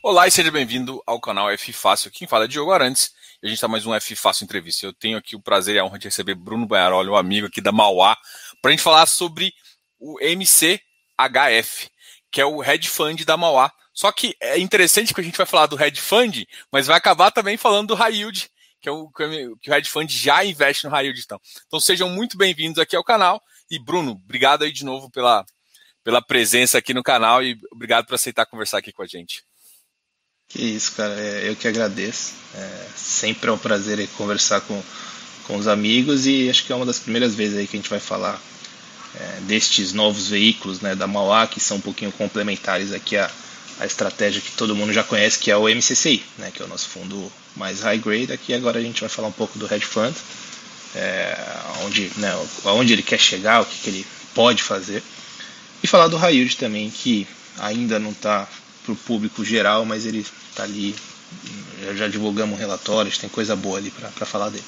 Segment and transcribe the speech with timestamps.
[0.00, 2.08] Olá e seja bem-vindo ao canal F Fácil.
[2.12, 4.86] Quem fala é Diogo Arantes e a gente está mais um F Fácil Entrevista.
[4.86, 7.60] Eu tenho aqui o prazer e a honra de receber Bruno Baiaroli, um amigo aqui
[7.60, 8.16] da Mauá,
[8.62, 9.52] para a gente falar sobre
[9.98, 11.90] o MCHF,
[12.30, 13.72] que é o Hedge Fund da Mauá.
[13.92, 17.32] Só que é interessante que a gente vai falar do Hedge Fund, mas vai acabar
[17.32, 18.48] também falando do High Yield,
[18.80, 21.20] que é o que o Hedge Fund já investe no High Yield.
[21.24, 23.42] Então, então sejam muito bem-vindos aqui ao canal.
[23.68, 25.44] E Bruno, obrigado aí de novo pela,
[26.04, 29.47] pela presença aqui no canal e obrigado por aceitar conversar aqui com a gente.
[30.48, 31.14] Que isso, cara.
[31.14, 32.32] É, eu que agradeço.
[32.54, 34.82] É, sempre é um prazer conversar com,
[35.44, 37.90] com os amigos e acho que é uma das primeiras vezes aí que a gente
[37.90, 38.40] vai falar
[39.14, 43.30] é, destes novos veículos né, da Mauá, que são um pouquinho complementares aqui a,
[43.78, 46.68] a estratégia que todo mundo já conhece, que é o MCCI, né, que é o
[46.68, 48.32] nosso fundo mais high grade.
[48.32, 50.14] Aqui agora a gente vai falar um pouco do hedge fund,
[50.94, 51.36] é,
[51.84, 52.32] onde, né,
[52.64, 55.02] aonde ele quer chegar, o que, que ele pode fazer.
[55.82, 57.26] E falar do high yield também, que
[57.58, 58.48] ainda não está
[58.88, 60.94] para o público geral, mas ele está ali.
[61.94, 64.64] Já divulgamos um relatório, tem coisa boa ali para falar dele.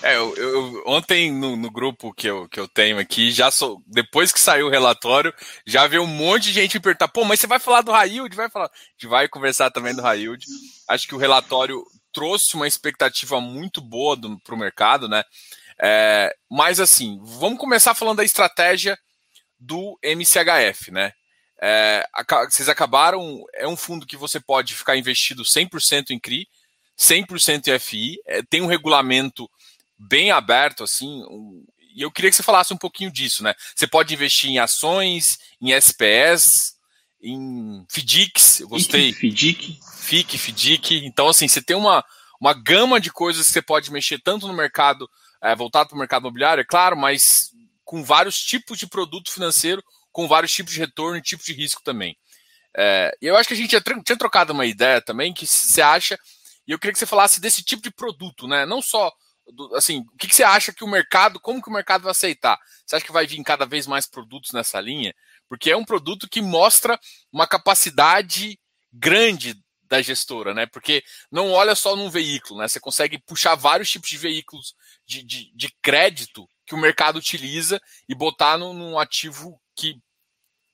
[0.00, 3.82] É, eu, eu, ontem no, no, grupo que eu, que eu tenho aqui, já sou,
[3.84, 5.34] depois que saiu o relatório,
[5.66, 8.36] já veio um monte de gente me perguntar, pô, mas você vai falar do Railde?
[8.36, 8.66] Vai falar.
[8.66, 10.46] A gente vai conversar também do Railde.
[10.88, 15.24] Acho que o relatório trouxe uma expectativa muito boa para o mercado, né?
[15.80, 18.96] É, mas assim, vamos começar falando da estratégia
[19.58, 21.12] do MCHF, né?
[21.60, 22.04] É,
[22.48, 23.44] vocês acabaram.
[23.54, 26.48] É um fundo que você pode ficar investido 100% em CRI,
[26.98, 29.48] 100% em FI, é, tem um regulamento
[29.98, 31.22] bem aberto, assim.
[31.24, 31.64] Um,
[31.94, 33.54] e eu queria que você falasse um pouquinho disso, né?
[33.74, 36.76] Você pode investir em ações, em SPS,
[37.20, 39.12] em FDICs, eu gostei.
[39.12, 39.80] FDIC.
[40.00, 41.04] FIC, FDIC.
[41.04, 42.04] Então, assim, você tem uma,
[42.40, 45.08] uma gama de coisas que você pode mexer tanto no mercado,
[45.42, 47.50] é, voltado para o mercado imobiliário, é claro, mas
[47.84, 51.82] com vários tipos de produto financeiro com vários tipos de retorno e tipos de risco
[51.82, 52.16] também.
[52.76, 56.18] É, eu acho que a gente tinha trocado uma ideia também que você acha,
[56.66, 58.66] e eu queria que você falasse desse tipo de produto, né?
[58.66, 59.10] Não só
[59.52, 62.10] do, assim, o que, que, você acha que o mercado, como que o mercado vai
[62.10, 62.58] aceitar?
[62.84, 65.14] Você acha que vai vir cada vez mais produtos nessa linha?
[65.48, 66.98] Porque é um produto que mostra
[67.32, 68.58] uma capacidade
[68.92, 70.66] grande da gestora, né?
[70.66, 72.68] Porque não olha só num veículo, né?
[72.68, 74.74] Você consegue puxar vários tipos de veículos
[75.06, 80.00] de, de, de crédito que o mercado utiliza e botar num, num ativo que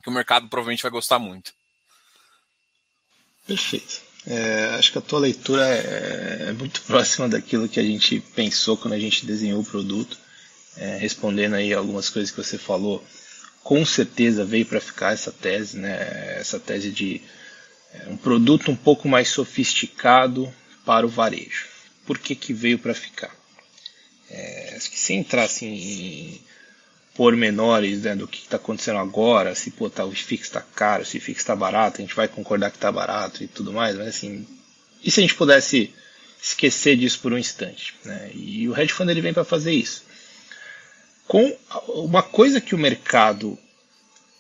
[0.04, 1.50] que o mercado provavelmente vai gostar muito.
[3.46, 4.02] Perfeito.
[4.26, 8.76] É, acho que a tua leitura é, é, muito próxima daquilo que a gente pensou
[8.76, 10.18] quando a gente desenhou o produto.
[10.76, 13.02] É, respondendo aí algumas coisas que você falou,
[13.62, 16.36] com certeza veio para ficar essa tese, né?
[16.38, 17.22] Essa tese de
[17.94, 20.52] é, um produto um pouco mais sofisticado
[20.84, 21.68] para o varejo.
[22.04, 23.34] Por que, que veio para ficar?
[24.28, 26.40] É, acho que sem entrar assim, em
[27.14, 31.16] pormenores né, do que está acontecendo agora, se pô, tá, o FIX está caro, se
[31.16, 34.08] o FIX está barato, a gente vai concordar que está barato e tudo mais, mas
[34.08, 34.46] assim,
[35.02, 35.94] e se a gente pudesse
[36.42, 37.94] esquecer disso por um instante?
[38.04, 38.30] Né?
[38.34, 40.02] E o hedge fund ele vem para fazer isso.
[41.26, 41.56] Com
[41.88, 43.58] uma coisa que o mercado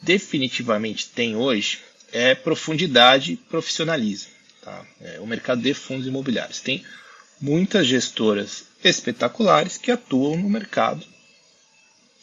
[0.02, 1.80] definitivamente tem hoje
[2.12, 4.30] é profundidade e profissionalismo.
[4.62, 4.84] Tá?
[5.00, 6.84] É, o mercado de fundos imobiliários tem
[7.40, 11.13] muitas gestoras espetaculares que atuam no mercado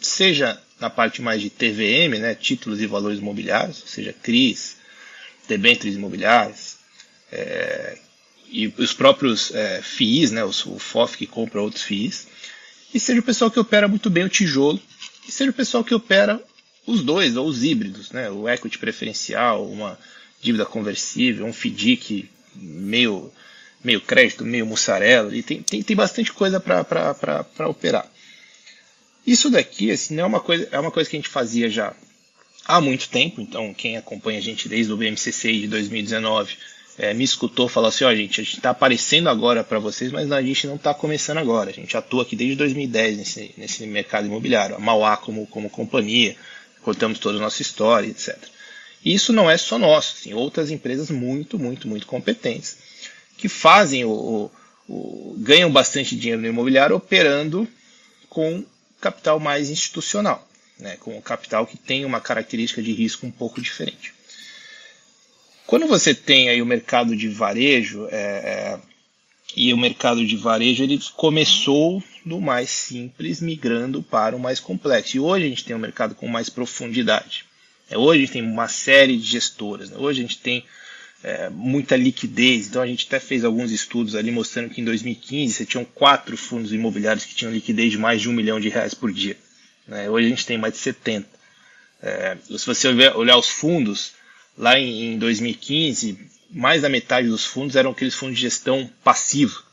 [0.01, 4.78] seja na parte mais de TVM, né, títulos e valores imobiliários, ou seja, CRIs,
[5.47, 6.78] debêntures imobiliários,
[7.31, 7.97] é,
[8.50, 12.28] e os próprios é, FIIs, né, o FOF que compra outros FIIs,
[12.94, 14.81] e seja o pessoal que opera muito bem o tijolo,
[15.28, 16.41] e seja o pessoal que opera
[16.85, 19.97] os dois, ou os híbridos, né, o equity preferencial, uma
[20.41, 23.31] dívida conversível, um FDIC meio,
[23.83, 28.09] meio crédito, meio mussarela, e tem, tem, tem bastante coisa para operar.
[29.26, 31.94] Isso daqui, assim, é uma coisa, é uma coisa que a gente fazia já
[32.66, 33.42] há muito tempo.
[33.42, 36.58] Então, quem acompanha a gente desde o BMCC de 2019
[36.98, 40.12] é, me escutou falar assim: ó, oh, gente, a gente está aparecendo agora para vocês,
[40.12, 41.70] mas a gente não está começando agora.
[41.70, 44.76] A gente atua aqui desde 2010 nesse, nesse mercado imobiliário.
[44.76, 46.36] A Mauá como, como companhia,
[46.81, 48.38] contamos toda a nossa história, etc.
[49.04, 52.78] E isso não é só nosso, assim, outras empresas muito, muito, muito competentes
[53.36, 54.51] que fazem o, o,
[54.88, 57.68] o ganham bastante dinheiro no imobiliário operando
[58.30, 58.63] com
[59.01, 60.48] capital mais institucional,
[60.80, 64.13] né, com o capital que tem uma característica de risco um pouco diferente.
[65.65, 68.80] Quando você tem aí o mercado de varejo, é, é,
[69.56, 75.18] e o mercado de varejo ele começou do mais simples, migrando para o mais complexo.
[75.18, 77.45] E hoje a gente tem um mercado com mais profundidade.
[77.89, 79.89] É, hoje a gente tem uma série de gestoras.
[79.89, 79.97] Né?
[79.97, 80.65] Hoje a gente tem
[81.23, 82.68] é, muita liquidez.
[82.68, 86.35] Então a gente até fez alguns estudos ali mostrando que em 2015 você tinha quatro
[86.35, 89.38] fundos imobiliários que tinham liquidez de mais de um milhão de reais por dia.
[89.88, 90.09] Né?
[90.09, 91.27] Hoje a gente tem mais de 70.
[92.01, 94.13] É, se você olhar os fundos,
[94.57, 96.18] lá em, em 2015,
[96.50, 99.63] mais da metade dos fundos eram aqueles fundos de gestão passivo,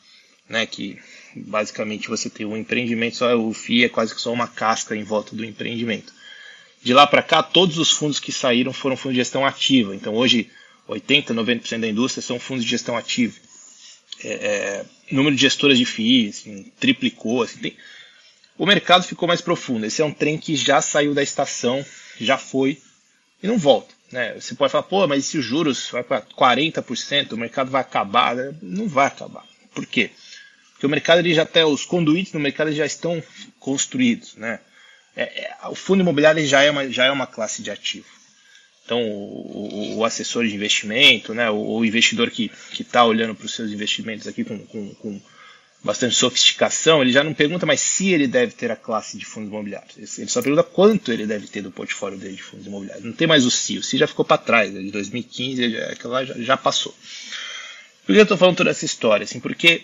[0.49, 0.99] né, que
[1.35, 5.03] basicamente você tem um empreendimento, só o FII é quase que só uma casca em
[5.03, 6.13] volta do empreendimento.
[6.83, 9.95] De lá para cá, todos os fundos que saíram foram fundos de gestão ativa.
[9.95, 10.49] Então hoje
[10.89, 13.35] 80, 90% da indústria são fundos de gestão ativa.
[14.25, 17.43] É, é, número de gestoras de FII assim, triplicou.
[17.43, 17.77] Assim, tem...
[18.57, 19.87] O mercado ficou mais profundo.
[19.87, 21.85] Esse é um trem que já saiu da estação,
[22.21, 22.81] já foi
[23.43, 23.95] e não volta.
[24.11, 24.35] Né?
[24.35, 28.35] Você pode falar, pô, mas se os juros vai para 40%, o mercado vai acabar?
[28.61, 29.45] Não vai acabar.
[29.75, 30.11] Por quê?
[30.73, 33.23] Porque o mercado ele já até os conduítes no mercado já estão
[33.59, 34.61] construídos, né?
[35.15, 38.07] É, é, o fundo imobiliário já é uma já é uma classe de ativo.
[38.89, 41.51] Então o, o, assessor de investimento, né?
[41.51, 42.51] O, o investidor que
[42.81, 45.21] está olhando para os seus investimentos aqui com, com, com
[45.85, 49.51] bastante sofisticação, ele já não pergunta mais se ele deve ter a classe de fundos
[49.51, 50.19] imobiliários.
[50.19, 53.05] Ele só pergunta quanto ele deve ter do portfólio dele de fundos imobiliários.
[53.05, 53.77] Não tem mais o CI.
[53.77, 54.81] O CI já ficou para trás, né?
[54.81, 56.95] de 2015, aquilo lá já, já passou.
[58.07, 59.25] Por que eu estou falando toda essa história?
[59.25, 59.83] Assim, porque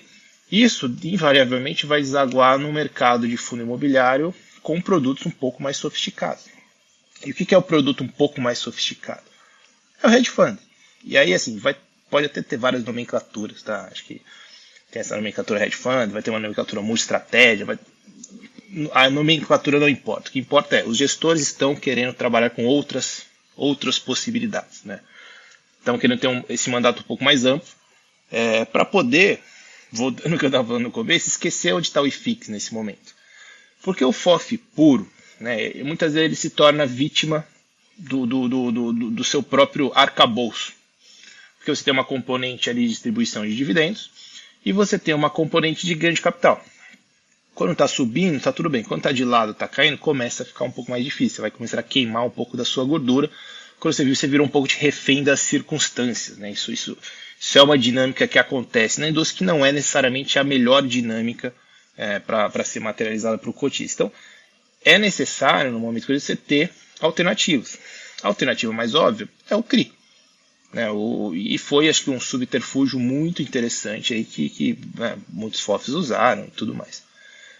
[0.50, 6.53] isso invariavelmente vai desaguar no mercado de fundo imobiliário com produtos um pouco mais sofisticados.
[7.24, 9.22] E o que é o produto um pouco mais sofisticado?
[10.02, 10.58] É o hedge fund.
[11.02, 11.76] E aí, assim, vai,
[12.10, 13.88] pode até ter várias nomenclaturas, tá?
[13.90, 14.20] Acho que
[14.90, 17.78] tem essa nomenclatura hedge fund, vai ter uma nomenclatura multi-estratégia, vai...
[18.92, 20.28] a nomenclatura não importa.
[20.28, 23.22] O que importa é, os gestores estão querendo trabalhar com outras,
[23.56, 25.00] outras possibilidades, né?
[25.78, 27.68] Estão querendo ter um, esse mandato um pouco mais amplo,
[28.30, 29.42] é, para poder,
[29.92, 33.14] voltando ao que eu estava falando no começo, esquecer onde está o IFIX nesse momento.
[33.82, 35.10] Porque o FOF puro,
[35.40, 37.46] né, muitas vezes ele se torna vítima
[37.96, 40.72] do, do, do, do, do seu próprio arcabouço.
[41.58, 44.10] Porque você tem uma componente ali de distribuição de dividendos,
[44.64, 46.64] e você tem uma componente de ganho de capital.
[47.54, 48.82] Quando está subindo, está tudo bem.
[48.82, 51.36] Quando está de lado, está caindo, começa a ficar um pouco mais difícil.
[51.36, 53.30] Você vai começar a queimar um pouco da sua gordura.
[53.78, 56.36] Quando você viu, você virou um pouco de refém das circunstâncias.
[56.36, 56.50] Né?
[56.50, 56.98] Isso, isso,
[57.38, 61.54] isso é uma dinâmica que acontece na indústria que não é necessariamente a melhor dinâmica
[61.96, 64.04] é, para ser materializada para o cotista.
[64.04, 64.12] Então,
[64.84, 66.70] é necessário, no momento que você ter
[67.00, 67.78] alternativas.
[68.22, 69.92] A alternativa mais óbvia é o CRI.
[70.72, 75.60] Né, o, e foi, acho que, um subterfúgio muito interessante aí que, que né, muitos
[75.60, 77.02] FOFs usaram e tudo mais.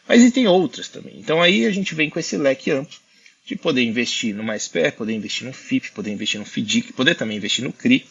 [0.09, 1.15] Mas existem outras também.
[1.19, 2.97] Então aí a gente vem com esse leque amplo
[3.47, 7.37] de poder investir no MySPR, poder investir no FIP, poder investir no FDIC, poder também
[7.37, 8.05] investir no CRI.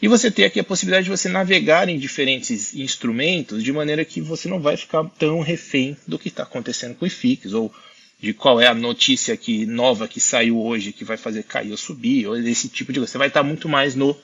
[0.00, 4.20] E você ter aqui a possibilidade de você navegar em diferentes instrumentos de maneira que
[4.20, 7.74] você não vai ficar tão refém do que está acontecendo com o IFIX ou
[8.20, 11.76] de qual é a notícia que nova que saiu hoje que vai fazer cair ou
[11.76, 13.12] subir, ou esse tipo de coisa.
[13.12, 14.16] Você vai estar muito mais no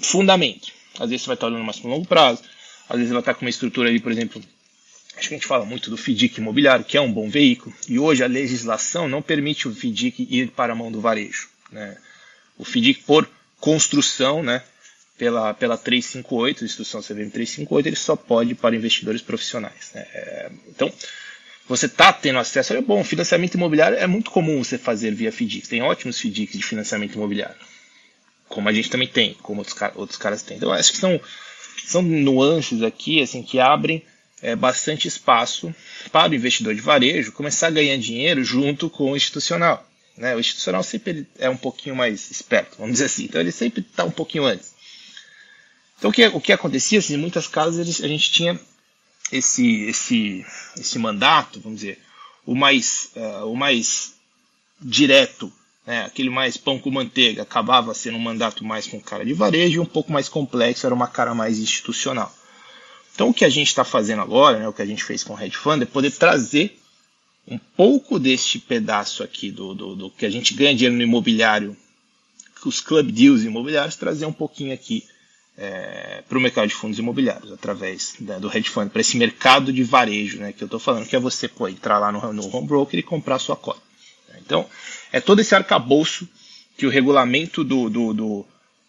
[0.00, 0.72] fundamento.
[0.98, 2.42] Às vezes você vai estar olhando mais para longo prazo,
[2.88, 4.42] às vezes você vai estar com uma estrutura ali, por exemplo,
[5.16, 7.98] acho que a gente fala muito do FDIC imobiliário, que é um bom veículo, e
[7.98, 11.48] hoje a legislação não permite o FDIC ir para a mão do varejo.
[11.70, 11.96] Né?
[12.58, 13.28] O FDIC, por
[13.60, 14.62] construção, né,
[15.16, 19.90] pela, pela 358, instrução CVM 358, ele só pode para investidores profissionais.
[19.94, 20.06] Né?
[20.12, 20.92] É, então,
[21.68, 22.74] você está tendo acesso.
[22.74, 25.68] É bom, financiamento imobiliário é muito comum você fazer via FDIC.
[25.68, 27.56] Tem ótimos FDICs de financiamento imobiliário.
[28.48, 30.58] Como a gente também tem, como outros, outros caras têm.
[30.58, 31.20] Então, acho que são,
[31.86, 34.02] são nuances aqui assim que abrem
[34.42, 35.74] é, bastante espaço
[36.12, 39.88] para o investidor de varejo começar a ganhar dinheiro junto com o institucional.
[40.18, 40.36] Né?
[40.36, 43.24] O institucional sempre é um pouquinho mais esperto, vamos dizer assim.
[43.24, 44.74] Então, ele sempre está um pouquinho antes.
[45.98, 48.60] Então, o que, o que acontecia, assim, em muitas casas eles, a gente tinha
[49.34, 50.46] esse, esse,
[50.78, 51.98] esse mandato, vamos dizer,
[52.46, 54.14] o mais, uh, o mais
[54.80, 55.52] direto,
[55.84, 59.76] né, aquele mais pão com manteiga, acabava sendo um mandato mais com cara de varejo
[59.76, 62.32] e um pouco mais complexo, era uma cara mais institucional.
[63.12, 65.34] Então o que a gente está fazendo agora, né, o que a gente fez com
[65.34, 66.78] o Hedge Fund, é poder trazer
[67.46, 71.76] um pouco deste pedaço aqui do, do, do que a gente ganha dinheiro no imobiliário,
[72.64, 75.04] os club deals imobiliários, trazer um pouquinho aqui
[75.56, 79.72] é, para o mercado de fundos imobiliários, através né, do hedge fund, para esse mercado
[79.72, 82.54] de varejo né, que eu estou falando, que é você pô, entrar lá no, no
[82.54, 83.80] home broker e comprar sua cota.
[84.44, 84.66] Então,
[85.12, 86.28] é todo esse arcabouço
[86.76, 88.46] que o regulamento do, do, do,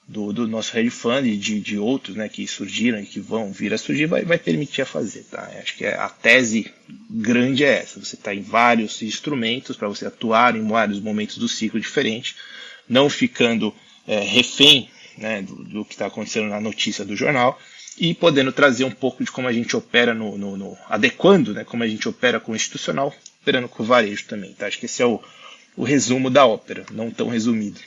[0.08, 3.52] do, do nosso hedge fund e de, de outros né, que surgiram e que vão
[3.54, 5.24] vir a surgir vai, vai permitir a fazer.
[5.30, 5.50] Tá?
[5.62, 6.72] Acho que a tese
[7.10, 11.48] grande é essa: você está em vários instrumentos para você atuar em vários momentos do
[11.48, 12.36] ciclo diferente,
[12.90, 13.74] não ficando
[14.08, 17.60] é, refém né, do, do que está acontecendo na notícia do jornal
[17.98, 21.64] e podendo trazer um pouco de como a gente opera no, no, no, adequando, né,
[21.64, 24.54] como a gente opera com o institucional, operando com o varejo também.
[24.54, 24.68] Tá?
[24.68, 25.22] Acho que esse é o,
[25.78, 27.80] o resumo da ópera, não tão resumido.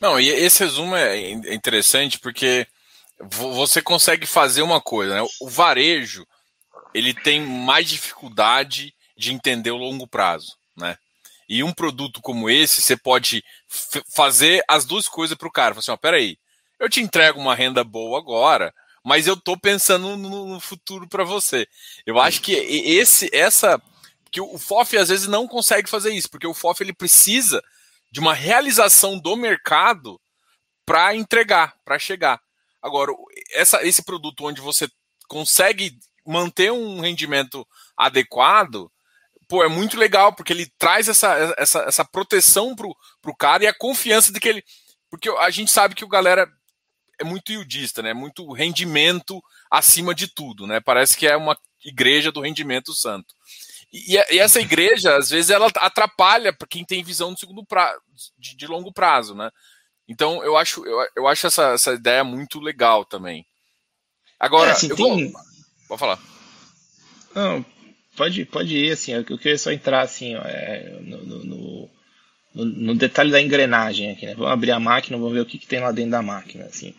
[0.00, 2.66] Não, e esse resumo é interessante porque
[3.20, 5.28] você consegue fazer uma coisa, né?
[5.40, 6.26] O varejo
[6.94, 10.96] ele tem mais dificuldade de entender o longo prazo, né?
[11.48, 13.42] E um produto como esse, você pode
[14.14, 15.74] fazer as duas coisas para o cara.
[15.74, 16.38] Falar assim, ó, peraí,
[16.78, 18.74] eu te entrego uma renda boa agora,
[19.04, 21.66] mas eu estou pensando no, no futuro para você.
[22.04, 23.80] Eu acho que esse, essa,
[24.30, 27.62] que o FOF às vezes não consegue fazer isso, porque o FOF ele precisa
[28.10, 30.20] de uma realização do mercado
[30.84, 32.40] para entregar, para chegar.
[32.82, 33.12] Agora,
[33.52, 34.88] essa, esse produto onde você
[35.26, 38.90] consegue manter um rendimento adequado,
[39.48, 43.66] pô, é muito legal, porque ele traz essa, essa, essa proteção pro, pro cara e
[43.66, 44.64] a confiança de que ele.
[45.10, 46.46] Porque a gente sabe que o galera
[47.18, 48.12] é muito iudista, né?
[48.12, 50.80] Muito rendimento acima de tudo, né?
[50.80, 53.34] Parece que é uma igreja do rendimento santo.
[53.90, 57.98] E, e essa igreja, às vezes, ela atrapalha para quem tem visão de segundo prazo,
[58.36, 59.50] de, de, longo prazo, né?
[60.06, 63.46] Então, eu acho, eu, eu acho essa, essa ideia muito legal também.
[64.38, 65.32] Agora, é, assim, eu tem...
[65.32, 65.42] vou...
[65.88, 66.18] Pode falar.
[67.34, 67.64] Não,
[68.18, 73.30] pode, pode ir, assim, eu queria só entrar, assim, é, no, no, no, no, detalhe
[73.30, 74.34] da engrenagem aqui, né?
[74.34, 76.92] Vamos abrir a máquina, vamos ver o que, que tem lá dentro da máquina, assim.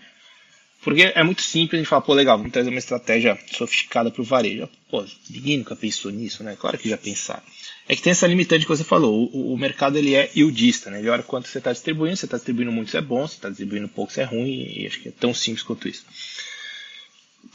[0.82, 4.22] Porque é muito simples a gente falar, pô, legal, vamos trazer uma estratégia sofisticada para
[4.22, 4.70] o varejo.
[4.90, 6.56] Pô, ninguém nunca pensou nisso, né?
[6.58, 7.44] Claro que já pensaram.
[7.86, 11.00] É que tem essa limitante que você falou, o, o mercado ele é yieldista, né?
[11.00, 13.50] Ele olha quanto você está distribuindo, você está distribuindo muito, isso é bom, você está
[13.50, 16.06] distribuindo pouco, isso é ruim, e acho que é tão simples quanto isso.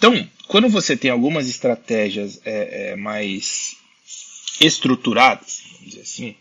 [0.04, 3.74] Então, quando você tem algumas estratégias é, é, mais
[4.60, 6.34] estruturadas, vamos dizer assim,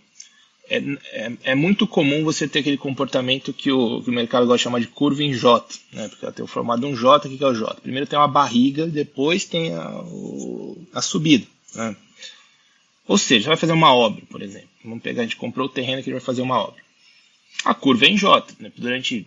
[0.70, 0.80] é,
[1.14, 4.64] é, é, muito comum você ter aquele comportamento que o, que o mercado gosta de
[4.64, 6.10] chamar de curva em J, né?
[6.10, 7.80] porque ela tem o formato de um J, o que é o J?
[7.80, 11.48] Primeiro tem uma barriga, depois tem a, o, a subida.
[11.74, 11.96] Né?
[13.08, 14.68] Ou seja, você vai fazer uma obra, por exemplo.
[14.84, 16.84] Vamos pegar, a gente comprou o terreno que vai fazer uma obra.
[17.64, 18.46] A curva é em J.
[18.60, 18.74] Né?
[18.76, 19.26] Durante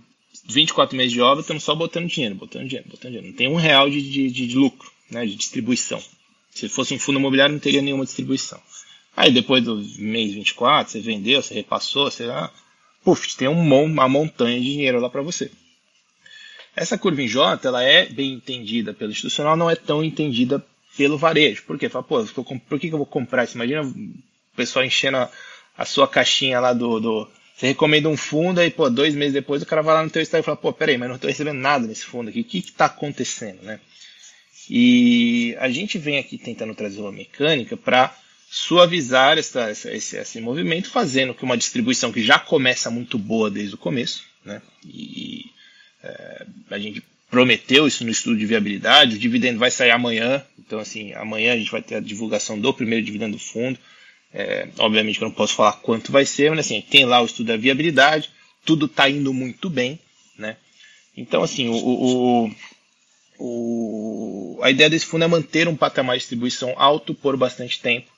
[0.49, 3.29] 24 meses de obra, estamos só botando dinheiro, botando dinheiro, botando dinheiro.
[3.29, 5.27] Não tem um real de, de, de lucro, né?
[5.27, 6.03] de distribuição.
[6.51, 8.61] Se fosse um fundo imobiliário, não teria nenhuma distribuição.
[9.17, 12.25] Aí depois do mês 24, você vendeu, você repassou, você.
[12.25, 12.51] Ah,
[13.03, 15.51] puf, tem um, uma montanha de dinheiro lá para você.
[16.75, 20.65] Essa curva em J ela é bem entendida pelo institucional, não é tão entendida
[20.97, 21.63] pelo varejo.
[21.63, 21.89] Por quê?
[21.89, 22.23] Fala, pô,
[22.69, 23.57] por que, eu vou comprar isso?
[23.57, 24.15] Imagina o
[24.55, 25.31] pessoal enchendo a,
[25.77, 29.63] a sua caixinha lá do, do, Você recomenda um fundo, aí, pô, dois meses depois
[29.63, 31.59] o cara vai lá no teu estado e fala, pô, peraí, mas não estou recebendo
[31.59, 32.41] nada nesse fundo aqui.
[32.41, 33.81] O que está acontecendo, né?
[34.69, 38.15] E a gente vem aqui tentando trazer uma mecânica para
[38.51, 43.51] suavizar essa, essa, esse, esse movimento, fazendo que uma distribuição que já começa muito boa
[43.51, 44.61] desde o começo, né?
[44.85, 45.47] E
[46.03, 50.79] é, a gente prometeu isso no estudo de viabilidade, o dividendo vai sair amanhã, então
[50.79, 53.79] assim, amanhã a gente vai ter a divulgação do primeiro dividendo do fundo.
[54.39, 57.25] É, obviamente que eu não posso falar quanto vai ser, mas assim, tem lá o
[57.25, 58.29] estudo da viabilidade,
[58.67, 59.99] tudo está indo muito bem,
[60.39, 60.59] né?
[61.17, 62.51] Então assim, o, o,
[63.39, 68.11] o, a ideia desse fundo é manter um patamar de distribuição alto por bastante tempo,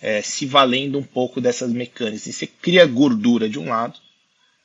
[0.00, 2.26] é, se valendo um pouco dessas mecânicas.
[2.26, 3.98] E você cria gordura de um lado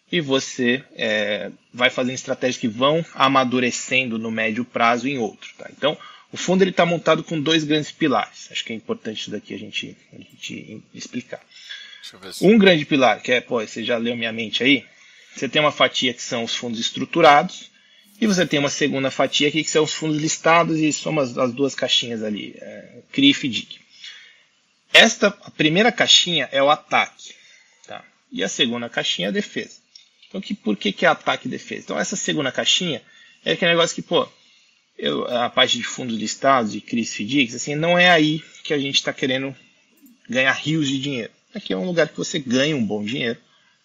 [0.09, 5.49] e você é, vai fazendo estratégias que vão amadurecendo no médio prazo em outro.
[5.57, 5.69] Tá?
[5.75, 5.97] Então,
[6.33, 8.49] o fundo está montado com dois grandes pilares.
[8.51, 11.39] Acho que é importante isso daqui a gente, a gente explicar.
[12.41, 14.83] Um grande pilar, que é, pô, você já leu minha mente aí,
[15.35, 17.71] você tem uma fatia que são os fundos estruturados,
[18.19, 21.37] e você tem uma segunda fatia aqui que são os fundos listados, e são as,
[21.37, 23.79] as duas caixinhas ali, é, CRIF e DIC.
[24.91, 27.35] Esta a primeira caixinha é o ataque,
[27.85, 28.03] tá?
[28.31, 29.77] e a segunda caixinha é a defesa.
[30.27, 31.81] Então, que, por que, que é ataque e defesa?
[31.83, 33.03] Então, essa segunda caixinha
[33.45, 34.27] é aquele negócio que, pô,
[34.97, 38.79] eu, a parte de fundos listados, de CRIs FDICs, assim, não é aí que a
[38.79, 39.55] gente está querendo
[40.29, 41.31] ganhar rios de dinheiro.
[41.53, 43.37] Aqui é um lugar que você ganha um bom dinheiro,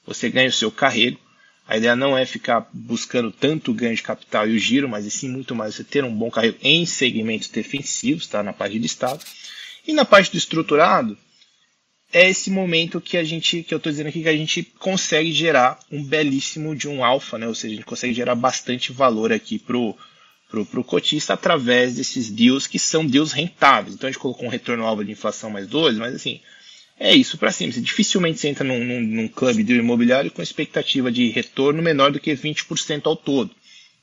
[0.07, 1.19] você ganha o seu carrego.
[1.67, 5.29] A ideia não é ficar buscando tanto ganho de capital e o giro, mas sim
[5.29, 8.43] muito mais você ter um bom carrego em segmentos defensivos, tá?
[8.43, 9.23] na parte de listado.
[9.87, 11.17] E na parte do estruturado,
[12.13, 15.31] é esse momento que a gente, que eu estou dizendo aqui, que a gente consegue
[15.31, 17.47] gerar um belíssimo de um alfa, né?
[17.47, 19.95] Ou seja, a gente consegue gerar bastante valor aqui pro
[20.49, 23.95] pro, pro cotista através desses deals que são deals rentáveis.
[23.95, 26.41] Então a gente colocou um retorno alvo de inflação mais 2, mas assim,
[26.99, 27.73] é isso para cima.
[27.73, 32.11] Você dificilmente você entra num, num, num clube de imobiliário com expectativa de retorno menor
[32.11, 33.55] do que 20% ao todo.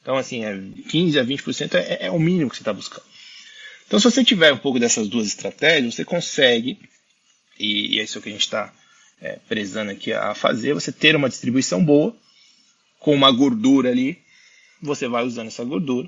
[0.02, 3.04] Então, assim, é 15% a 20% é, é o mínimo que você está buscando.
[3.88, 6.80] Então, se você tiver um pouco dessas duas estratégias, você consegue,
[7.60, 8.72] e, e é isso que a gente está
[9.20, 12.16] é, prezando aqui a fazer, você ter uma distribuição boa,
[13.00, 14.20] com uma gordura ali,
[14.82, 16.08] você vai usando essa gordura,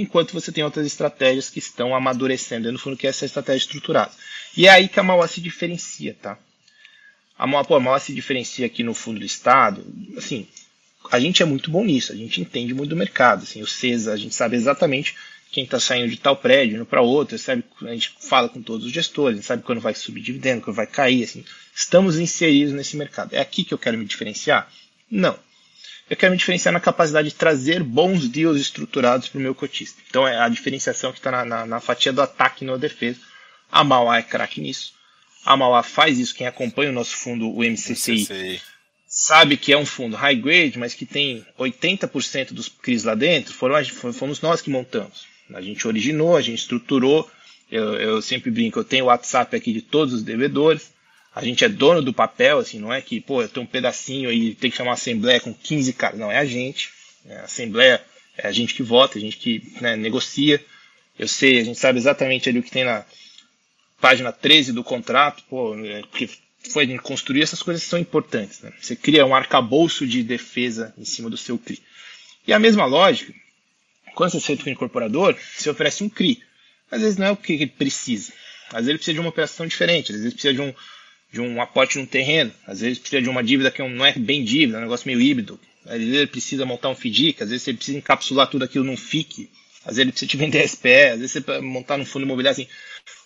[0.00, 4.10] enquanto você tem outras estratégias que estão amadurecendo, no fundo, que é essa estratégia estruturada.
[4.56, 6.36] E é aí que a Mauá se diferencia, tá?
[7.38, 9.84] A Mauá, pô, a Mauá se diferencia aqui no fundo do Estado,
[10.16, 10.48] assim,
[11.10, 14.12] a gente é muito bom nisso, a gente entende muito do mercado, assim, o CESA,
[14.12, 15.14] a gente sabe exatamente
[15.52, 17.62] quem está saindo de tal prédio indo para outro, sabe?
[17.82, 21.22] A gente fala com todos os gestores, sabe quando vai subir dividendo, quando vai cair,
[21.22, 21.44] assim.
[21.72, 23.32] Estamos inseridos nesse mercado.
[23.32, 24.68] É aqui que eu quero me diferenciar?
[25.08, 25.38] Não.
[26.08, 30.00] Eu quero me diferenciar na capacidade de trazer bons deals estruturados para o meu cotista.
[30.08, 33.20] Então é a diferenciação que está na, na, na, fatia do ataque e na defesa.
[33.72, 34.92] A Mauá é craque nisso.
[35.44, 36.34] A Mauá faz isso.
[36.34, 38.62] Quem acompanha o nosso fundo, o MCCI, MCCI.
[39.06, 43.54] sabe que é um fundo high grade, mas que tem 80% dos CRIs lá dentro.
[43.54, 43.82] Foram,
[44.12, 45.26] fomos nós que montamos.
[45.54, 47.30] A gente originou, a gente estruturou.
[47.70, 50.93] Eu, eu sempre brinco, eu tenho o WhatsApp aqui de todos os devedores
[51.34, 54.32] a gente é dono do papel, assim, não é que, pô, eu tenho um pedacinho
[54.32, 56.18] e tem que chamar uma assembleia com 15 caras.
[56.18, 56.90] Não, é a gente.
[57.26, 58.00] É a assembleia
[58.36, 60.64] é a gente que vota, a gente que né, negocia.
[61.18, 63.04] Eu sei, a gente sabe exatamente ali o que tem na
[64.00, 66.28] página 13 do contrato, pô, é, porque
[66.70, 68.60] foi a gente construir essas coisas são importantes.
[68.60, 68.72] Né?
[68.80, 71.82] Você cria um arcabouço de defesa em cima do seu CRI.
[72.46, 73.32] E a mesma lógica,
[74.14, 76.42] quando você feito com o incorporador, você oferece um CRI.
[76.90, 78.32] Às vezes não é o que ele precisa.
[78.68, 80.74] Às vezes ele precisa de uma operação diferente, às vezes precisa de um,
[81.34, 82.52] de um aporte num terreno.
[82.64, 85.20] Às vezes precisa de uma dívida que não é bem dívida, é um negócio meio
[85.20, 85.58] híbrido.
[85.84, 88.96] Às vezes ele precisa montar um FDIC, às vezes ele precisa encapsular tudo aquilo num
[88.96, 89.50] FIC,
[89.84, 92.62] às vezes ele precisa te vender SPE, às vezes você precisa montar num fundo imobiliário
[92.62, 92.70] assim.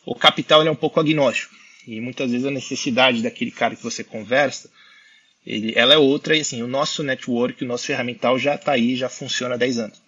[0.07, 1.55] O capital é um pouco agnóstico.
[1.87, 4.71] E muitas vezes a necessidade daquele cara que você conversa,
[5.47, 6.35] ele, ela é outra.
[6.35, 9.79] E assim, o nosso network, o nosso ferramental já está aí, já funciona há 10
[9.79, 10.03] anos.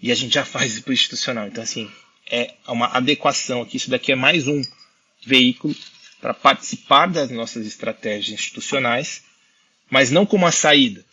[0.00, 1.48] E a gente já faz isso para institucional.
[1.48, 1.90] Então, assim,
[2.30, 3.78] é uma adequação aqui.
[3.78, 4.62] Isso daqui é mais um
[5.26, 5.74] veículo
[6.24, 9.22] para participar das nossas estratégias institucionais,
[9.90, 11.04] mas não como uma saída.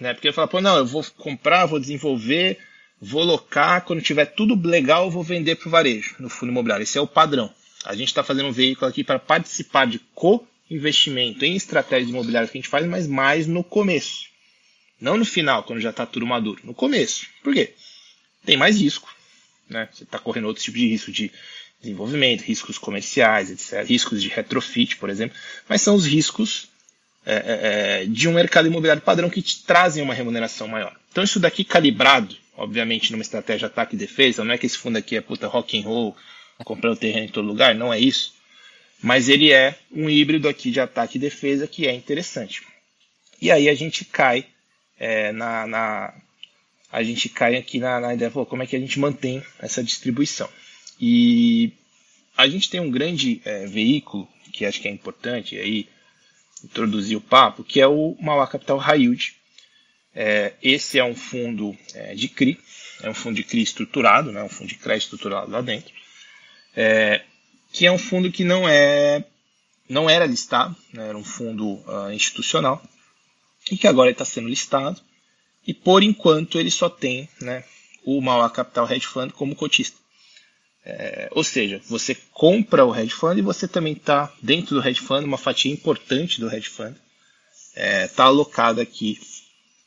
[0.00, 0.14] Né?
[0.14, 2.56] Porque ele fala, pô, não, eu vou comprar, vou desenvolver,
[3.02, 6.84] vou locar, quando tiver tudo legal, eu vou vender para o varejo, no fundo imobiliário.
[6.84, 7.52] Esse é o padrão.
[7.84, 12.58] A gente está fazendo um veículo aqui para participar de co-investimento em estratégias imobiliárias que
[12.58, 14.26] a gente faz, mas mais no começo.
[15.00, 16.60] Não no final, quando já está tudo maduro.
[16.62, 17.26] No começo.
[17.42, 17.74] Por quê?
[18.46, 19.12] Tem mais risco.
[19.68, 19.88] Né?
[19.90, 21.32] Você está correndo outro tipo de risco de
[21.80, 25.36] desenvolvimento, riscos comerciais, etc., riscos de retrofit, por exemplo,
[25.68, 26.68] mas são os riscos
[27.24, 30.94] é, é, é, de um mercado imobiliário padrão que te trazem uma remuneração maior.
[31.10, 34.96] Então isso daqui calibrado, obviamente, numa estratégia ataque e defesa, não é que esse fundo
[34.96, 36.16] aqui é puta rock and roll,
[36.64, 38.34] comprando terreno em todo lugar, não é isso.
[39.02, 42.62] Mas ele é um híbrido aqui de ataque e defesa que é interessante.
[43.40, 44.46] E aí a gente cai
[44.98, 46.14] é, na, na,
[46.92, 49.82] a gente cai aqui na, na ideia, pô, como é que a gente mantém essa
[49.82, 50.48] distribuição.
[51.00, 51.72] E
[52.36, 55.88] a gente tem um grande é, veículo, que acho que é importante aí
[56.62, 59.34] introduzir o papo, que é o Mauá Capital High Yield.
[60.14, 62.58] É, esse é um fundo é, de CRI,
[63.02, 65.92] é um fundo de CRI estruturado, né, um fundo de crédito estruturado lá dentro,
[66.76, 67.22] é,
[67.72, 69.24] que é um fundo que não é
[69.88, 72.82] não era listado, né, era um fundo uh, institucional,
[73.70, 75.00] e que agora está sendo listado,
[75.66, 77.64] e por enquanto ele só tem né,
[78.04, 79.99] o Mauá Capital Hedge Fund como cotista.
[80.84, 85.00] É, ou seja, você compra o hedge fund e você também está dentro do hedge
[85.00, 86.96] fund, uma fatia importante do hedge fund
[87.70, 89.18] está é, tá alocada aqui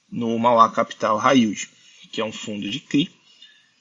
[0.10, 1.70] no Mauá Capital Yield,
[2.12, 3.12] que é um fundo de CRI,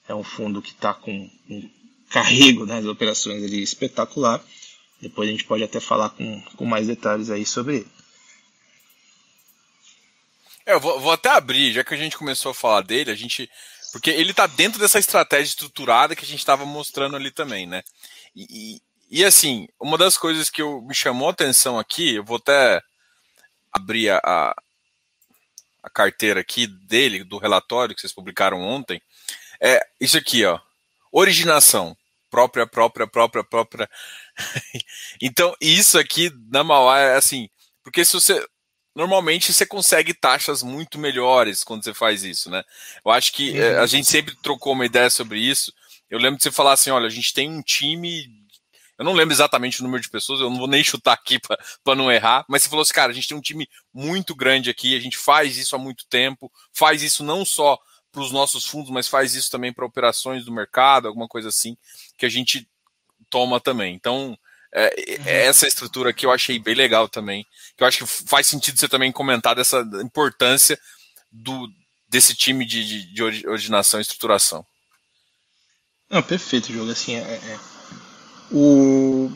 [0.09, 1.71] é um fundo que está com um
[2.11, 4.43] carrego das operações ali espetacular.
[5.01, 7.89] Depois a gente pode até falar com, com mais detalhes aí sobre ele.
[10.65, 13.17] É, eu vou, vou, até abrir, já que a gente começou a falar dele, a
[13.17, 13.51] gente
[13.93, 17.83] porque ele está dentro dessa estratégia estruturada que a gente estava mostrando ali também, né?
[18.35, 22.25] E, e, e, assim, uma das coisas que eu, me chamou a atenção aqui, eu
[22.25, 22.81] vou até
[23.71, 24.55] abrir a,
[25.83, 29.01] a carteira aqui dele, do relatório que vocês publicaram ontem,
[29.61, 30.59] é isso aqui, ó.
[31.13, 31.95] Originação.
[32.31, 33.91] Própria, própria, própria, própria.
[35.21, 37.51] então, isso aqui na Mauá é assim,
[37.85, 38.43] porque se você
[38.95, 42.63] normalmente você consegue taxas muito melhores quando você faz isso, né?
[43.05, 43.81] Eu acho que uhum.
[43.81, 45.73] a gente sempre trocou uma ideia sobre isso.
[46.11, 48.29] Eu lembro de você falar assim: olha, a gente tem um time.
[48.99, 51.39] Eu não lembro exatamente o número de pessoas, eu não vou nem chutar aqui
[51.83, 54.71] para não errar, mas você falou assim, cara, a gente tem um time muito grande
[54.71, 57.79] aqui, a gente faz isso há muito tempo, faz isso não só
[58.13, 61.77] para os nossos fundos, mas faz isso também para operações do mercado, alguma coisa assim,
[62.19, 62.69] que a gente
[63.31, 63.95] toma também.
[63.95, 64.39] Então,
[64.73, 65.27] é, uhum.
[65.27, 67.47] Essa estrutura aqui eu achei bem legal também.
[67.77, 70.79] Que eu acho que faz sentido você também comentar dessa importância
[71.31, 71.69] do,
[72.09, 74.65] desse time de, de, de e estruturação.
[76.11, 76.91] Não, perfeito, jogo.
[76.91, 77.59] Assim, é, é,
[78.51, 79.31] o...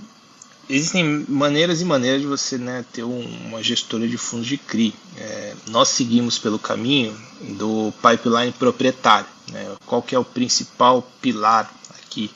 [0.68, 4.92] Existem maneiras e maneiras de você né, ter um, uma gestora de fundos de CRI.
[5.16, 7.16] É, nós seguimos pelo caminho
[7.57, 9.29] do pipeline proprietário.
[9.53, 9.77] Né?
[9.87, 12.35] Qual que é o principal pilar aqui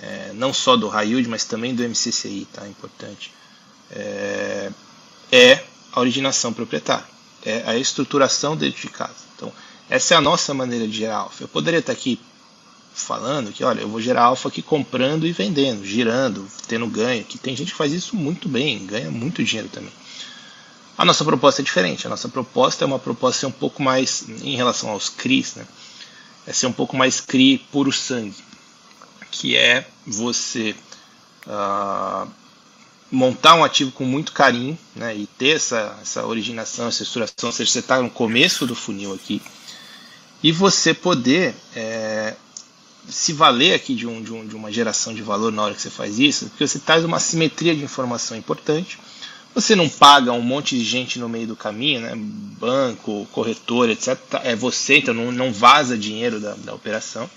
[0.00, 2.66] é, não só do high mas também do MCCI, tá?
[2.66, 3.32] Importante.
[3.90, 4.70] É,
[5.32, 7.06] é a originação proprietária,
[7.44, 9.14] é a estruturação dentro de casa.
[9.36, 9.52] Então,
[9.88, 11.44] essa é a nossa maneira de gerar alfa.
[11.44, 12.20] Eu poderia estar aqui
[12.92, 17.38] falando que, olha, eu vou gerar alfa aqui comprando e vendendo, girando, tendo ganho, que
[17.38, 19.92] tem gente que faz isso muito bem, ganha muito dinheiro também.
[20.96, 22.06] A nossa proposta é diferente.
[22.06, 25.64] A nossa proposta é uma proposta um pouco mais, em relação aos CRIs, né?
[26.48, 28.34] é ser um pouco mais CRI puro sangue,
[29.30, 30.74] que é você
[31.46, 32.28] uh,
[33.10, 35.16] montar um ativo com muito carinho né?
[35.16, 39.14] e ter essa, essa originação, essa estruturação, ou seja, você está no começo do funil
[39.14, 39.40] aqui,
[40.42, 42.34] e você poder é,
[43.08, 45.82] se valer aqui de, um, de, um, de uma geração de valor na hora que
[45.82, 48.98] você faz isso, porque você traz uma simetria de informação importante,
[49.54, 52.12] você não paga um monte de gente no meio do caminho, né?
[52.14, 54.16] banco, corretor, etc.
[54.44, 57.28] É você, então não, não vaza dinheiro da, da operação.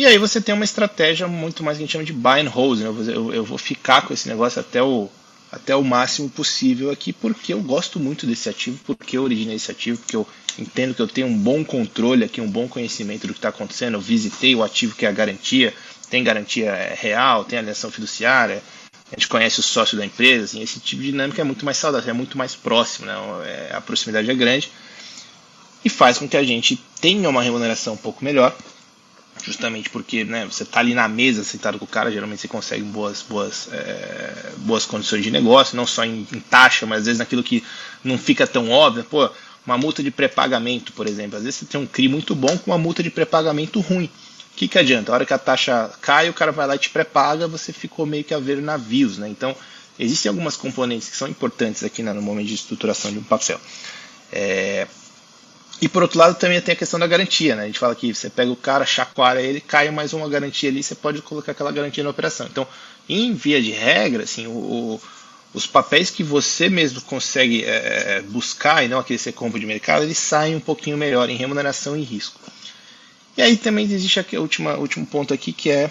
[0.00, 2.48] E aí você tem uma estratégia muito mais que a gente chama de buy and
[2.48, 2.80] hold.
[2.80, 2.86] Né?
[2.86, 5.10] Eu, eu, vou ficar com esse negócio até o,
[5.52, 9.70] até o máximo possível aqui, porque eu gosto muito desse ativo, porque eu originei esse
[9.70, 10.26] ativo, porque eu
[10.58, 13.92] entendo que eu tenho um bom controle aqui, um bom conhecimento do que está acontecendo.
[13.92, 15.74] Eu visitei o ativo que é a garantia,
[16.08, 18.62] tem garantia é, real, tem aliação fiduciária,
[19.12, 21.76] a gente conhece o sócio da empresa, assim, esse tipo de dinâmica é muito mais
[21.76, 23.12] saudável, é muito mais próximo, né?
[23.44, 24.72] É, a proximidade é grande
[25.84, 28.56] e faz com que a gente tenha uma remuneração um pouco melhor,
[29.44, 32.82] justamente porque né, você está ali na mesa sentado com o cara, geralmente você consegue
[32.82, 37.18] boas, boas, é, boas condições de negócio, não só em, em, taxa, mas às vezes
[37.18, 37.64] naquilo que
[38.02, 39.04] não fica tão óbvio.
[39.04, 39.30] Pô,
[39.66, 42.70] uma multa de pré-pagamento, por exemplo, às vezes você tem um CRI muito bom com
[42.70, 44.10] uma multa de pré-pagamento ruim
[44.60, 45.10] que, que adianta?
[45.10, 48.04] A hora que a taxa cai, o cara vai lá e te pré-paga, você ficou
[48.04, 49.26] meio que a ver navios, né?
[49.26, 49.56] Então,
[49.98, 53.58] existem algumas componentes que são importantes aqui né, no momento de estruturação de um papel.
[54.30, 54.86] É...
[55.80, 57.62] E por outro lado, também tem a questão da garantia, né?
[57.62, 60.82] A gente fala que você pega o cara, chacoalha ele, cai mais uma garantia ali,
[60.82, 62.46] você pode colocar aquela garantia na operação.
[62.46, 62.66] Então,
[63.08, 65.00] em via de regra, assim, o, o
[65.52, 69.66] os papéis que você mesmo consegue é, buscar e não aqueles que você compra de
[69.66, 72.40] mercado, eles saem um pouquinho melhor em remuneração e risco.
[73.36, 75.90] E aí também existe aqui o último ponto aqui que é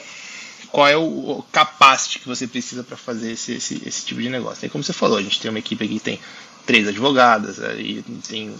[0.71, 4.65] qual é o capacity que você precisa para fazer esse, esse, esse, tipo de negócio.
[4.65, 6.19] E como você falou, a gente tem uma equipe aqui que tem
[6.65, 8.53] três advogadas, aí tem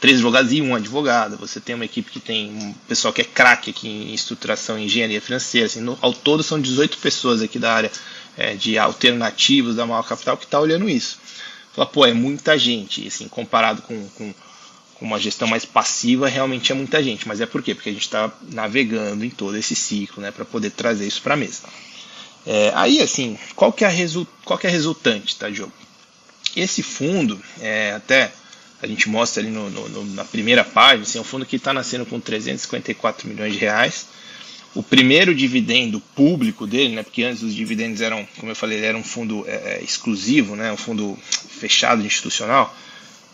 [0.00, 1.36] três advogados e um advogado.
[1.36, 4.84] Você tem uma equipe que tem um pessoal que é craque aqui em estruturação e
[4.84, 5.66] engenharia financeira.
[5.66, 7.92] Assim, no, ao todo são 18 pessoas aqui da área
[8.36, 11.18] é, de alternativos da maior capital que está olhando isso.
[11.72, 14.34] Fala, pô, é muita gente, assim, comparado com, com
[15.00, 17.26] com uma gestão mais passiva, realmente é muita gente.
[17.26, 17.74] Mas é por quê?
[17.74, 21.32] Porque a gente está navegando em todo esse ciclo né, para poder trazer isso para
[21.32, 21.62] a mesa.
[22.46, 25.72] É, aí, assim, qual que, é a resu qual que é a resultante, tá, Diogo?
[26.54, 28.30] Esse fundo, é, até
[28.82, 31.72] a gente mostra ali no, no, na primeira página, assim, é um fundo que está
[31.72, 34.06] nascendo com 354 milhões de reais.
[34.74, 38.96] O primeiro dividendo público dele, né, porque antes os dividendos eram, como eu falei, era
[38.96, 41.18] um fundo é, é, exclusivo, né, um fundo
[41.58, 42.74] fechado institucional.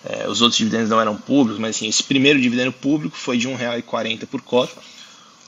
[0.04, 3.46] É, os outros dividendos não eram públicos, mas assim, esse primeiro dividendo público foi de
[3.48, 4.80] R$ 1,40 por cota.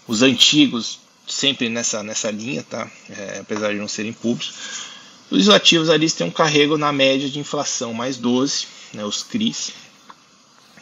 [0.07, 2.91] Os antigos sempre nessa, nessa linha, tá?
[3.11, 4.55] É, apesar de não serem públicos.
[5.31, 9.73] Os ativos ali têm um carrego na média de inflação mais 12, né, os CRIs,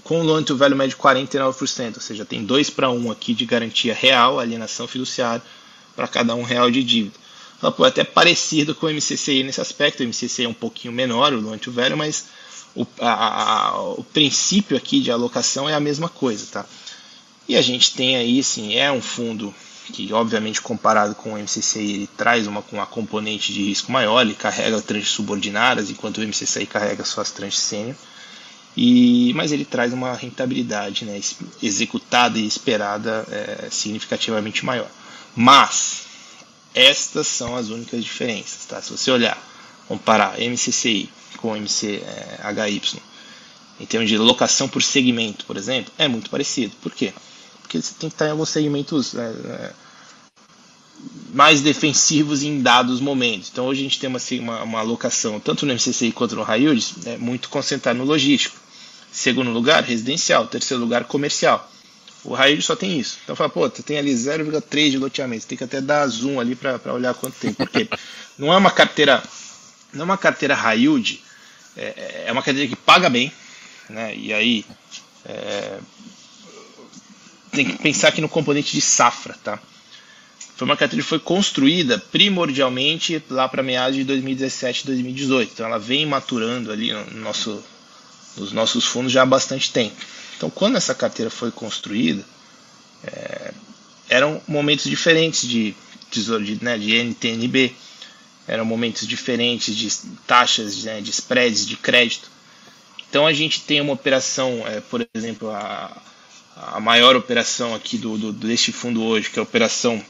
[0.06, 3.44] com o loan to value médio 49%, ou seja, tem 2 para 1 aqui de
[3.44, 5.42] garantia real, alienação fiduciária,
[5.96, 7.16] para cada um real de dívida.
[7.60, 11.40] É até parecido com o MCCI nesse aspecto, o MCCI é um pouquinho menor, o
[11.40, 12.26] loan to value, mas
[12.76, 16.66] o, a, a, o princípio aqui de alocação é a mesma coisa, tá?
[17.48, 19.52] E a gente tem aí, sim, é um fundo
[19.92, 24.34] que, obviamente, comparado com o MCCI, ele traz uma, uma componente de risco maior, ele
[24.34, 27.96] carrega tranches subordinadas, enquanto o MCCI carrega só as tranches sênior.
[28.76, 31.18] E, mas ele traz uma rentabilidade né,
[31.62, 34.90] executada e esperada é, significativamente maior.
[35.34, 36.02] Mas
[36.74, 38.66] estas são as únicas diferenças.
[38.66, 38.82] Tá?
[38.82, 39.38] Se você olhar,
[39.88, 41.08] comparar MCCI
[41.38, 42.82] com MCHY,
[43.80, 46.74] em termos de locação por segmento, por exemplo, é muito parecido.
[46.82, 47.14] Por quê?
[47.62, 49.72] Porque você tem que estar em alguns segmentos é, é,
[51.32, 53.48] mais defensivos em dados momentos.
[53.50, 56.94] Então hoje a gente tem uma, uma, uma tanto no MCCI quanto no High Yield,
[57.06, 58.65] é muito concentrada no logístico.
[59.16, 60.46] Segundo lugar, residencial.
[60.46, 61.72] Terceiro lugar, comercial.
[62.22, 63.18] O Yield só tem isso.
[63.24, 65.46] Então fala, pô, você tem ali 0,3 de loteamento.
[65.46, 67.50] Tem que até dar zoom ali para olhar quanto tem.
[67.50, 67.88] Porque
[68.36, 69.22] não é uma carteira,
[69.94, 71.22] não é uma carteira high yield
[71.78, 73.32] é, é uma cadeia que paga bem,
[73.88, 74.14] né?
[74.14, 74.66] E aí
[75.24, 75.78] é,
[77.52, 79.58] tem que pensar aqui no componente de safra, tá?
[80.56, 85.52] Foi uma carteira que foi construída primordialmente lá para meados de 2017 2018.
[85.54, 87.64] Então ela vem maturando ali no nosso,
[88.36, 89.96] nos nossos fundos já há bastante tempo.
[90.36, 92.24] Então quando essa carteira foi construída,
[93.04, 93.52] é,
[94.08, 95.74] eram momentos diferentes de
[96.10, 97.74] tesouro de, né, de NTNB
[98.46, 99.90] eram momentos diferentes de
[100.26, 102.30] taxas, né, de spreads de crédito.
[103.08, 106.00] Então a gente tem uma operação, é, por exemplo, a,
[106.54, 110.02] a maior operação aqui do, do, deste fundo hoje, que é a operação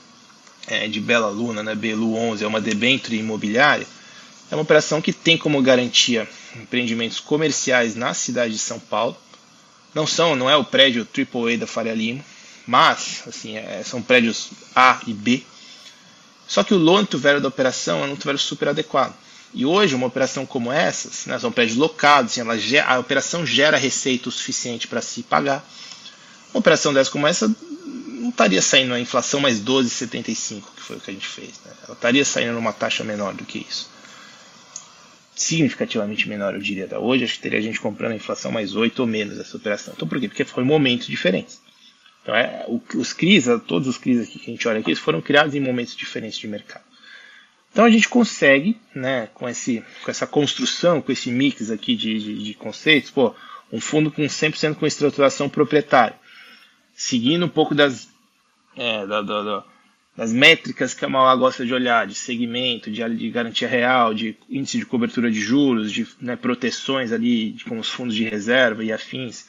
[0.66, 3.86] é, de Bela Luna, né, Belu 11, é uma debênture imobiliária,
[4.50, 9.16] É uma operação que tem como garantia empreendimentos comerciais na cidade de São Paulo.
[9.94, 12.24] Não são, não é o prédio AAA da Faria Lima,
[12.66, 15.42] mas assim, é, são prédios A e B.
[16.46, 19.14] Só que o loan value da operação é um to value super adequado.
[19.52, 22.54] E hoje, uma operação como essas, né, são prédios locados, assim, ela,
[22.86, 25.66] a operação gera receita o suficiente para se pagar.
[26.52, 27.48] Uma operação dessa como essa
[28.26, 31.52] não estaria saindo a inflação mais 12,75, que foi o que a gente fez.
[31.64, 31.72] Né?
[31.84, 33.88] Ela estaria saindo numa taxa menor do que isso.
[35.36, 36.86] Significativamente menor, eu diria.
[36.86, 39.92] Da hoje, acho que teria gente comprando a inflação mais 8 ou menos essa operação.
[39.94, 40.28] Então por quê?
[40.28, 41.60] Porque foi momentos diferentes.
[42.22, 45.20] Então, é, os CRIs, todos os CRIs aqui que a gente olha aqui, eles foram
[45.20, 46.82] criados em momentos diferentes de mercado.
[47.70, 52.18] Então a gente consegue, né, com, esse, com essa construção, com esse mix aqui de,
[52.18, 53.34] de, de conceitos, pô,
[53.70, 56.18] um fundo com 100% com estruturação proprietária,
[56.94, 58.08] seguindo um pouco das,
[58.76, 59.64] é, da, da, da,
[60.16, 64.36] das métricas que a Mauá gosta de olhar, de segmento, de, de garantia real, de
[64.48, 68.82] índice de cobertura de juros, de né, proteções ali de, com os fundos de reserva
[68.82, 69.46] e afins,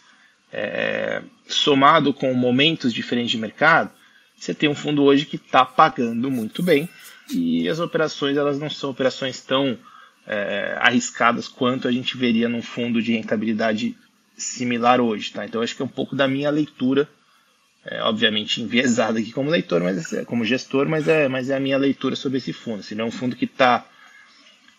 [0.52, 3.92] é, somado com momentos diferentes de mercado,
[4.38, 6.88] você tem um fundo hoje que está pagando muito bem
[7.32, 9.78] e as operações elas não são operações tão
[10.26, 13.98] é, arriscadas quanto a gente veria num fundo de rentabilidade
[14.38, 15.34] similar hoje.
[15.34, 15.46] Tá?
[15.46, 17.10] Então acho que é um pouco da minha leitura,
[17.88, 21.78] é, obviamente enviesada aqui como leitor, mas como gestor, mas é, mas é a minha
[21.78, 22.84] leitura sobre esse fundo.
[22.84, 23.86] Se não é um fundo que está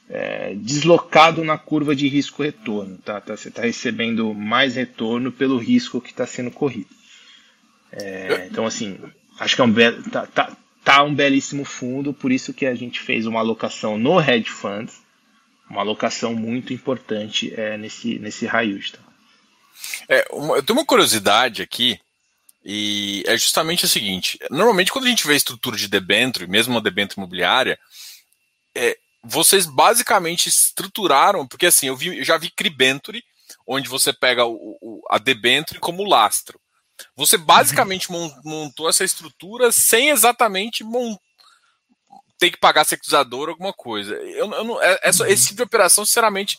[0.09, 2.99] é, deslocado na curva de risco-retorno.
[2.99, 3.21] Tá?
[3.21, 6.89] tá você está recebendo mais retorno pelo risco que está sendo corrido.
[7.93, 8.99] É, então, assim,
[9.39, 12.75] acho que é um belo, tá, tá, tá, um belíssimo fundo, por isso que a
[12.75, 15.01] gente fez uma alocação no hedge funds,
[15.71, 18.79] uma alocação muito importante é, nesse, nesse raio.
[18.93, 18.99] Tá?
[20.09, 21.99] É, uma, eu tenho uma curiosidade aqui,
[22.65, 26.75] e é justamente o seguinte: normalmente, quando a gente vê a estrutura de debênture, mesmo
[26.75, 27.79] uma debênture imobiliária,
[28.75, 33.23] é, vocês basicamente estruturaram, porque assim, eu, vi, eu já vi Cribenture,
[33.67, 36.61] onde você pega o, o, a debenture como lastro.
[37.15, 38.31] Você basicamente uhum.
[38.45, 40.85] montou essa estrutura sem exatamente
[42.39, 44.15] ter que pagar securizador alguma coisa.
[44.15, 45.31] Eu, eu não, é, essa, uhum.
[45.31, 46.59] Esse tipo de operação, sinceramente,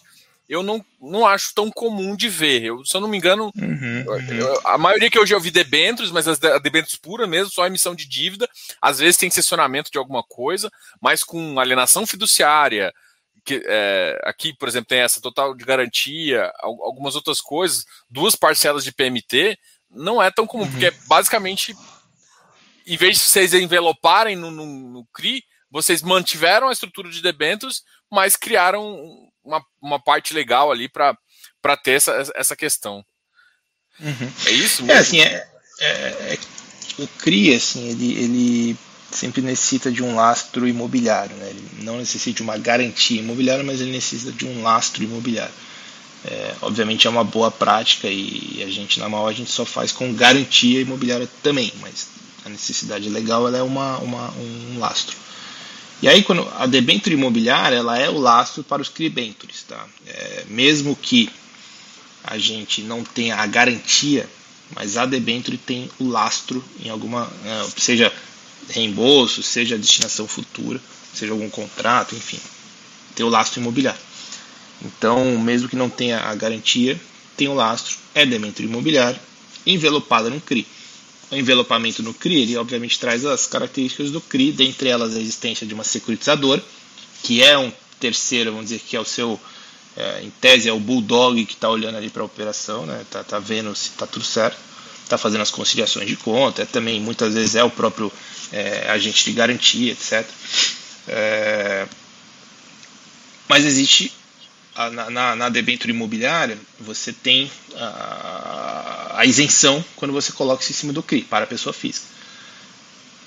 [0.50, 2.64] eu não, não acho tão comum de ver.
[2.64, 4.60] Eu, se eu não me engano, uhum, uhum.
[4.66, 8.08] a maioria que eu já ouvi debêntures, mas as debêntures puras mesmo, só emissão de
[8.08, 8.50] dívida.
[8.82, 12.92] Às vezes tem cessionamento de alguma coisa, mas com alienação fiduciária.
[13.46, 18.84] Que, é, aqui, por exemplo, tem essa total de garantia, algumas outras coisas, duas parcelas
[18.84, 19.56] de PMT,
[19.90, 20.72] não é tão comum, uhum.
[20.72, 21.76] porque basicamente,
[22.88, 27.84] em vez de vocês enveloparem no, no, no CRI, vocês mantiveram a estrutura de debêntures,
[28.12, 33.04] mas criaram uma, uma parte legal ali para ter essa, essa questão.
[33.99, 34.32] Uhum.
[34.45, 34.91] É isso é, mesmo?
[34.91, 35.47] É assim, é,
[35.80, 35.88] é,
[36.34, 36.39] é,
[36.97, 38.78] o CRI, assim, ele, ele
[39.12, 41.49] sempre necessita de um lastro imobiliário, né?
[41.49, 45.54] Ele não necessita de uma garantia imobiliária, mas ele necessita de um lastro imobiliário.
[46.25, 49.93] É, obviamente é uma boa prática e a gente na maior a gente só faz
[49.93, 52.08] com garantia imobiliária também, mas
[52.43, 55.15] a necessidade legal ela é uma, uma um lastro.
[56.02, 59.64] E aí, quando a debênture imobiliária, ela é o lastro para os cribentures.
[59.64, 59.86] Tá?
[60.08, 61.30] É, mesmo que
[62.24, 64.30] a gente não tenha a garantia,
[64.76, 68.14] mas a debênture tem o lastro em alguma, é, seja
[68.70, 70.80] reembolso, seja destinação futura,
[71.14, 72.40] seja algum contrato, enfim,
[73.16, 74.00] tem o lastro imobiliário.
[74.82, 77.00] Então, mesmo que não tenha a garantia,
[77.36, 79.20] tem o lastro, é debênture imobiliário,
[79.66, 80.66] envelopada no CRI
[81.32, 85.65] o envelopamento no CRI, ele obviamente traz as características do CRI, dentre elas a existência
[85.65, 86.63] de uma securitizadora,
[87.24, 89.39] que é um terceiro, vamos dizer que é o seu,
[89.96, 93.06] é, em tese é o bulldog que está olhando ali para a operação, né?
[93.12, 94.58] Tá, tá vendo se está tudo certo,
[95.04, 98.12] está fazendo as conciliações de conta, é, também muitas vezes é o próprio
[98.52, 100.28] é, agente de garantia, etc.
[101.08, 101.88] É,
[103.48, 104.13] mas existe
[104.88, 110.76] na, na, na debênture imobiliária, você tem a, a, isenção quando você coloca isso em
[110.76, 112.06] cima do CRI, para a pessoa física.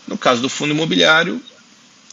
[0.07, 1.43] No caso do fundo imobiliário,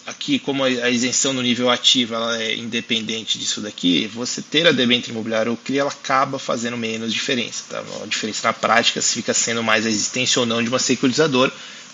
[0.05, 4.73] aqui como a isenção no nível ativo ela é independente disso daqui, você ter a
[4.73, 7.63] debênture imobiliária ou CRI, ela acaba fazendo menos diferença.
[7.69, 7.83] Tá?
[8.03, 11.53] A diferença na prática fica sendo mais a existência ou não de uma securitizadora.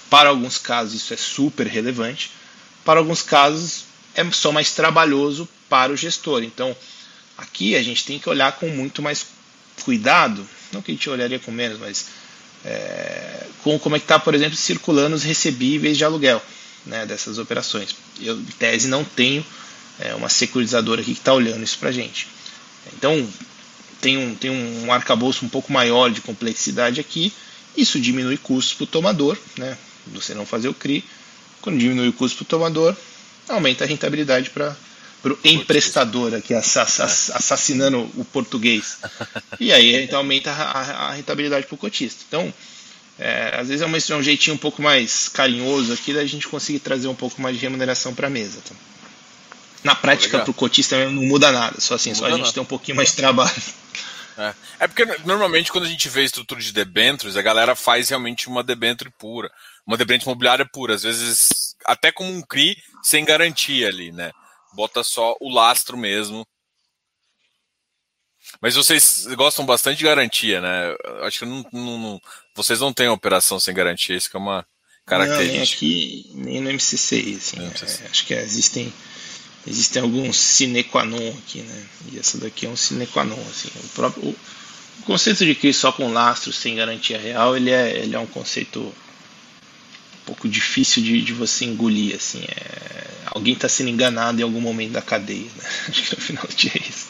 [0.10, 2.32] Para alguns casos isso é super relevante,
[2.84, 3.84] para alguns casos
[4.16, 6.44] é só mais trabalhoso para o gestor.
[6.44, 6.76] Então,
[7.38, 9.26] Aqui a gente tem que olhar com muito mais
[9.84, 12.08] cuidado, não que a gente olharia com menos, mas
[12.64, 16.42] é, com como é que está, por exemplo, circulando os recebíveis de aluguel
[16.86, 17.96] né, dessas operações.
[18.22, 19.46] Eu, em tese, não tenho
[20.00, 22.28] é, uma securizadora aqui que está olhando isso para a gente.
[22.94, 23.28] Então,
[24.02, 27.34] tem um, tem um arcabouço um pouco maior de complexidade aqui,
[27.76, 31.04] isso diminui custos para o tomador, né, você não fazer o CRI.
[31.62, 32.96] Quando diminui o custo para o tomador,
[33.50, 34.76] aumenta a rentabilidade para
[35.26, 39.00] pro emprestador aqui assassinando o português.
[39.60, 42.24] E aí então aumenta a, a rentabilidade para o cotista.
[42.28, 42.54] Então,
[43.18, 46.48] é, às vezes é, uma, é um jeitinho um pouco mais carinhoso aqui da gente
[46.48, 48.62] conseguir trazer um pouco mais de remuneração para a mesa.
[48.70, 48.76] Tá?
[49.84, 52.54] Na prática, para o cotista não muda nada, só assim, só a gente nada.
[52.54, 53.64] tem um pouquinho mais de trabalho.
[54.38, 54.54] É.
[54.82, 54.88] é.
[54.88, 59.10] porque normalmente quando a gente vê estrutura de debêntures, a galera faz realmente uma debênture
[59.18, 59.50] pura,
[59.88, 64.32] uma debênture imobiliária pura, às vezes até como um CRI sem garantia ali, né?
[64.76, 66.46] Bota só o lastro mesmo.
[68.62, 70.96] Mas vocês gostam bastante de garantia, né?
[71.24, 72.22] Acho que não, não, não,
[72.54, 74.66] vocês não têm operação sem garantia, isso é uma
[75.06, 75.86] característica.
[75.86, 77.58] Não, nem aqui, nem no MCC, assim.
[77.60, 78.94] É, acho que existem
[79.68, 81.86] existem alguns sine qua non aqui, né?
[82.12, 83.70] E essa daqui é um sine qua non, assim.
[83.84, 84.36] O próprio o,
[85.00, 88.28] o conceito de que só com lastro sem garantia real, ele é, ele é um
[88.28, 92.44] conceito um pouco difícil de, de você engolir, assim.
[92.44, 95.64] É, alguém está sendo enganado em algum momento da cadeia, né?
[95.90, 97.08] Acho que no final do dia é isso.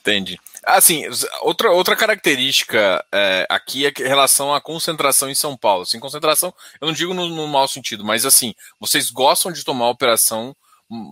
[0.00, 0.38] Entendi.
[0.64, 1.04] Assim,
[1.42, 5.82] outra, outra característica é, aqui é em relação à concentração em São Paulo.
[5.82, 9.88] Assim, concentração, eu não digo no, no mau sentido, mas assim, vocês gostam de tomar
[9.88, 10.54] operação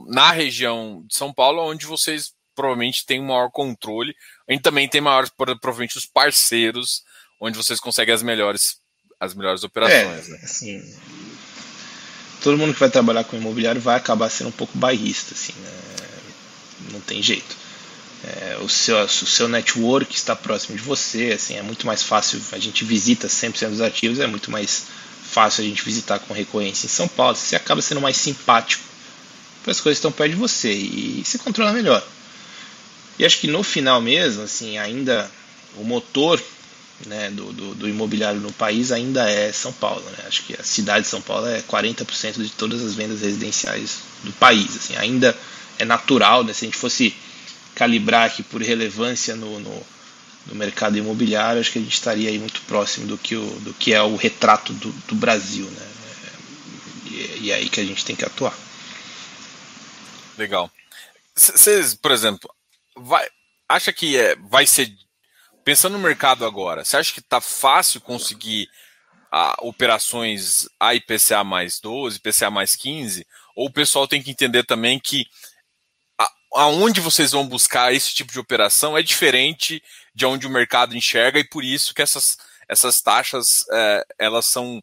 [0.09, 4.15] na região de São Paulo, onde vocês provavelmente têm um maior controle.
[4.51, 7.03] Gente também tem maior, provavelmente, os parceiros,
[7.41, 8.81] onde vocês conseguem as melhores,
[9.21, 10.29] as melhores operações.
[10.29, 10.41] É, né?
[10.43, 10.99] assim,
[12.43, 15.71] todo mundo que vai trabalhar com imobiliário vai acabar sendo um pouco bairrista, assim, né?
[16.93, 17.57] Não tem jeito.
[18.25, 22.41] É, o, seu, o seu network está próximo de você, assim, é muito mais fácil,
[22.53, 24.85] a gente visita 100% dos ativos, é muito mais
[25.31, 28.89] fácil a gente visitar com recorrência em São Paulo, você acaba sendo mais simpático
[29.71, 32.07] as coisas estão perto de você e se controla melhor.
[33.19, 35.31] E acho que no final mesmo, assim, ainda
[35.77, 36.43] o motor
[37.07, 40.03] né, do, do, do, imobiliário no país ainda é São Paulo.
[40.03, 40.25] Né?
[40.27, 44.33] Acho que a cidade de São Paulo é 40% de todas as vendas residenciais do
[44.33, 44.77] país.
[44.77, 45.37] Assim, ainda
[45.79, 46.53] é natural, né?
[46.53, 47.15] se a gente fosse
[47.75, 49.87] calibrar aqui por relevância no, no,
[50.47, 53.73] no, mercado imobiliário, acho que a gente estaria aí muito próximo do que, o, do
[53.73, 55.67] que é o retrato do, do Brasil.
[55.67, 55.87] Né?
[57.07, 58.57] E, e é aí que a gente tem que atuar.
[60.37, 60.71] Legal.
[61.35, 62.51] Vocês, por exemplo,
[62.97, 63.27] vai,
[63.69, 64.93] acha que é, vai ser.
[65.69, 68.71] Pensando no mercado agora, você acha que está fácil conseguir
[69.31, 73.27] a, operações a IPCA mais 12, IPCA mais 15?
[73.55, 75.27] Ou o pessoal tem que entender também que
[76.19, 79.83] a, aonde vocês vão buscar esse tipo de operação é diferente
[80.15, 84.83] de onde o mercado enxerga e por isso que essas, essas taxas é, elas são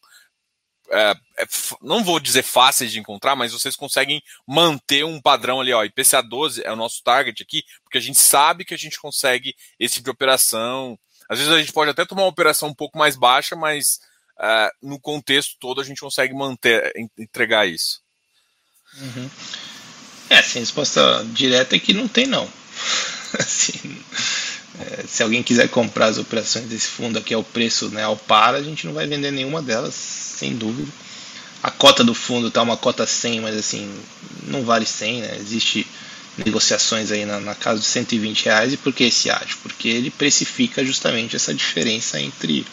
[0.91, 1.45] é, é,
[1.81, 6.21] não vou dizer fáceis de encontrar, mas vocês conseguem manter um padrão ali, ó, IPCA
[6.21, 9.95] 12 é o nosso target aqui, porque a gente sabe que a gente consegue esse
[9.95, 10.97] tipo de operação.
[11.29, 13.99] Às vezes a gente pode até tomar uma operação um pouco mais baixa, mas
[14.39, 18.01] é, no contexto todo a gente consegue manter, entregar isso.
[18.97, 19.29] Uhum.
[20.29, 22.49] É, assim, a resposta direta é que não tem não.
[23.39, 24.03] assim,
[24.79, 28.55] é, se alguém quiser comprar as operações desse fundo aqui ao preço né, ao par,
[28.55, 30.91] a gente não vai vender nenhuma delas, sem dúvida.
[31.63, 33.89] A cota do fundo está uma cota 100, mas assim,
[34.43, 35.37] não vale 100, né?
[35.39, 35.87] Existe
[36.37, 38.73] negociações aí na, na casa de 120 reais.
[38.73, 39.57] E por que esse ágio?
[39.63, 42.65] Porque ele precifica justamente essa diferença entre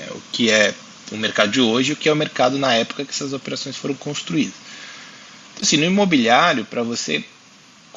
[0.00, 0.72] é, o que é
[1.10, 3.76] o mercado de hoje e o que é o mercado na época que essas operações
[3.76, 4.54] foram construídas.
[5.54, 7.24] Então, assim, no imobiliário, para você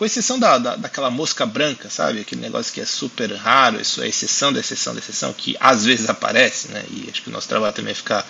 [0.02, 2.22] com exceção da, da, daquela mosca branca, sabe?
[2.22, 5.86] Aquele negócio que é super raro, isso é exceção da exceção da exceção, que às
[5.86, 6.84] vezes aparece, né?
[6.90, 8.28] E acho que o nosso trabalho também é ficar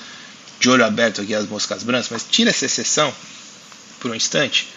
[0.59, 3.15] de olho aberto aqui às moscas brancas, mas tira essa exceção
[4.01, 4.67] por um instante.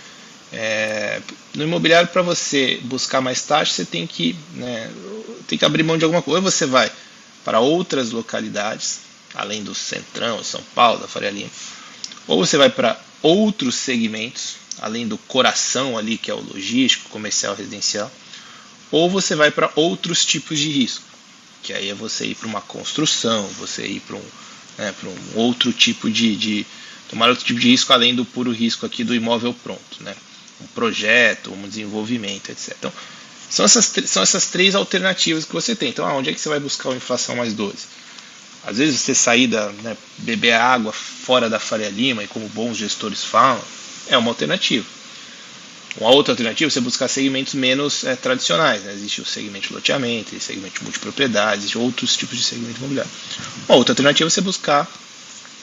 [0.52, 1.20] É,
[1.57, 4.88] no imobiliário, para você buscar mais taxa, você tem que, né,
[5.48, 6.38] tem que abrir mão de alguma coisa.
[6.38, 6.92] Ou você vai
[7.44, 9.00] para outras localidades,
[9.35, 11.50] além do Centrão, São Paulo, da Faria Lima,
[12.28, 17.55] ou você vai para outros segmentos, além do coração ali, que é o logístico, comercial,
[17.55, 18.11] residencial,
[18.91, 21.05] ou você vai para outros tipos de risco,
[21.63, 24.25] que aí é você ir para uma construção, você ir para um,
[24.79, 24.95] né,
[25.35, 26.67] um outro tipo de, de,
[27.09, 30.15] tomar outro tipo de risco além do puro risco aqui do imóvel pronto, né,
[30.61, 32.77] um projeto, um desenvolvimento, etc.
[32.79, 32.93] Então,
[33.51, 35.91] são essas, são essas três alternativas que você tem.
[35.91, 37.77] Então, onde é que você vai buscar uma inflação mais 12?
[38.66, 42.77] Às vezes você sair da, né, beber água fora da Faria Lima, e como bons
[42.77, 43.62] gestores falam,
[44.09, 44.86] é uma alternativa.
[46.00, 48.82] Uma outra alternativa é você buscar segmentos menos é, tradicionais.
[48.82, 48.92] Né?
[48.92, 52.78] Existe o segmento de loteamento, existe o segmento de multipropriedade, existe outros tipos de segmento
[52.78, 53.11] imobiliário.
[53.68, 54.90] Uma outra alternativa é você buscar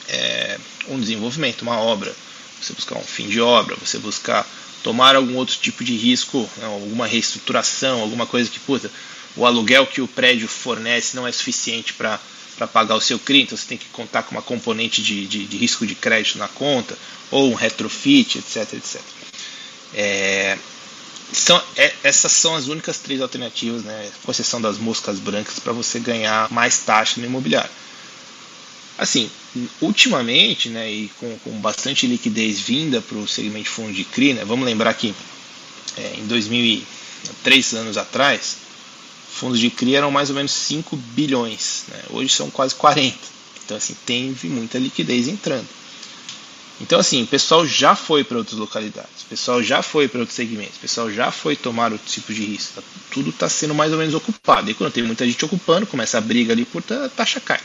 [0.08, 2.14] é, um desenvolvimento, uma obra,
[2.60, 4.46] você buscar um fim de obra, você buscar
[4.82, 6.66] tomar algum outro tipo de risco, né?
[6.66, 8.90] alguma reestruturação, alguma coisa que, puta,
[9.36, 12.18] o aluguel que o prédio fornece não é suficiente para
[12.56, 15.46] para pagar o seu CRI, então você tem que contar com uma componente de, de,
[15.46, 16.96] de, risco de crédito na conta,
[17.30, 19.00] ou um retrofit, etc, etc.
[19.94, 20.58] É,
[21.32, 25.72] são, é, essas são as únicas três alternativas, né, com exceção das moscas brancas, para
[25.72, 27.70] você ganhar mais taxa no imobiliário.
[28.98, 29.30] Assim,
[29.80, 34.34] ultimamente, né, e com, com bastante liquidez vinda para o segmento de fundo de CRI,
[34.34, 35.14] né, vamos lembrar que
[35.96, 38.58] é, em 2003 anos atrás,
[39.32, 43.16] fundos de CRI eram mais ou menos 5 bilhões, né, hoje são quase 40.
[43.64, 45.66] Então, assim, teve muita liquidez entrando.
[46.80, 50.34] Então, assim, o pessoal já foi para outras localidades, o pessoal já foi para outros
[50.34, 52.74] segmentos, o pessoal já foi tomar outro tipo de risco.
[52.74, 54.68] Tá, tudo está sendo mais ou menos ocupado.
[54.70, 57.60] E quando tem muita gente ocupando, começa a briga ali por taxa cai.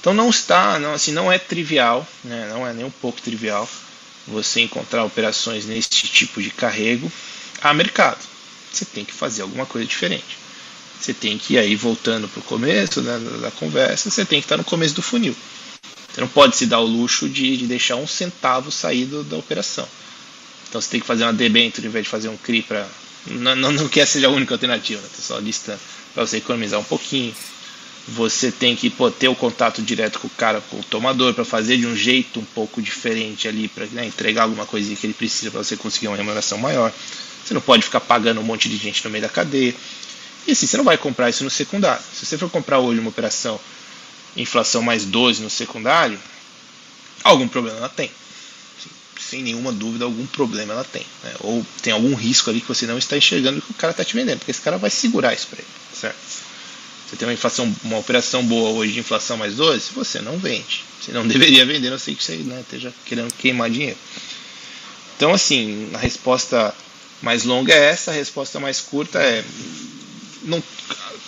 [0.00, 3.68] Então não está, não, assim, não é trivial, né, não é nem um pouco trivial
[4.28, 7.10] você encontrar operações nesse tipo de carrego
[7.60, 8.22] a mercado.
[8.72, 10.38] Você tem que fazer alguma coisa diferente.
[11.00, 14.46] Você tem que ir aí voltando para o começo né, da conversa, você tem que
[14.46, 15.36] estar no começo do funil.
[16.12, 19.86] Você não pode se dar o luxo de, de deixar um centavo sair da operação.
[20.68, 22.86] Então você tem que fazer uma debênture ao invés de fazer um CRI para.
[23.26, 25.08] Não, não, não seja a única alternativa, né?
[25.18, 25.80] só listando,
[26.12, 27.34] para você economizar um pouquinho
[28.06, 31.44] você tem que pô, ter o contato direto com o cara, com o tomador, para
[31.44, 35.14] fazer de um jeito um pouco diferente ali, para né, entregar alguma coisinha que ele
[35.14, 36.92] precisa para você conseguir uma remuneração maior.
[37.44, 39.74] Você não pode ficar pagando um monte de gente no meio da cadeia.
[40.46, 42.02] E assim, você não vai comprar isso no secundário.
[42.12, 43.58] Se você for comprar hoje uma operação
[44.36, 46.18] inflação mais 12 no secundário,
[47.22, 48.10] algum problema ela tem.
[49.18, 51.06] Sem nenhuma dúvida, algum problema ela tem.
[51.22, 51.32] Né?
[51.40, 54.14] Ou tem algum risco ali que você não está enxergando que o cara está te
[54.14, 55.68] vendendo, porque esse cara vai segurar isso para ele.
[55.94, 56.16] Certo?
[57.08, 60.84] Você tem uma inflação, uma operação boa hoje de inflação mais 12, você não vende.
[61.00, 63.98] Você não deveria vender, não sei que você né, esteja querendo queimar dinheiro.
[65.16, 66.74] Então, assim, a resposta
[67.22, 69.44] mais longa é essa, a resposta mais curta é
[70.44, 70.62] não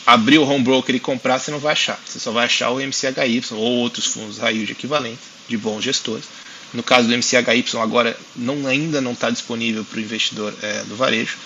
[0.07, 1.99] abrir o home broker e comprar, você não vai achar.
[2.07, 6.25] Você só vai achar o MCHY ou outros fundos high yield equivalentes de bons gestores.
[6.73, 10.97] No caso do MCHY, agora não, ainda não está disponível para o investidor é, do
[10.97, 11.37] varejo,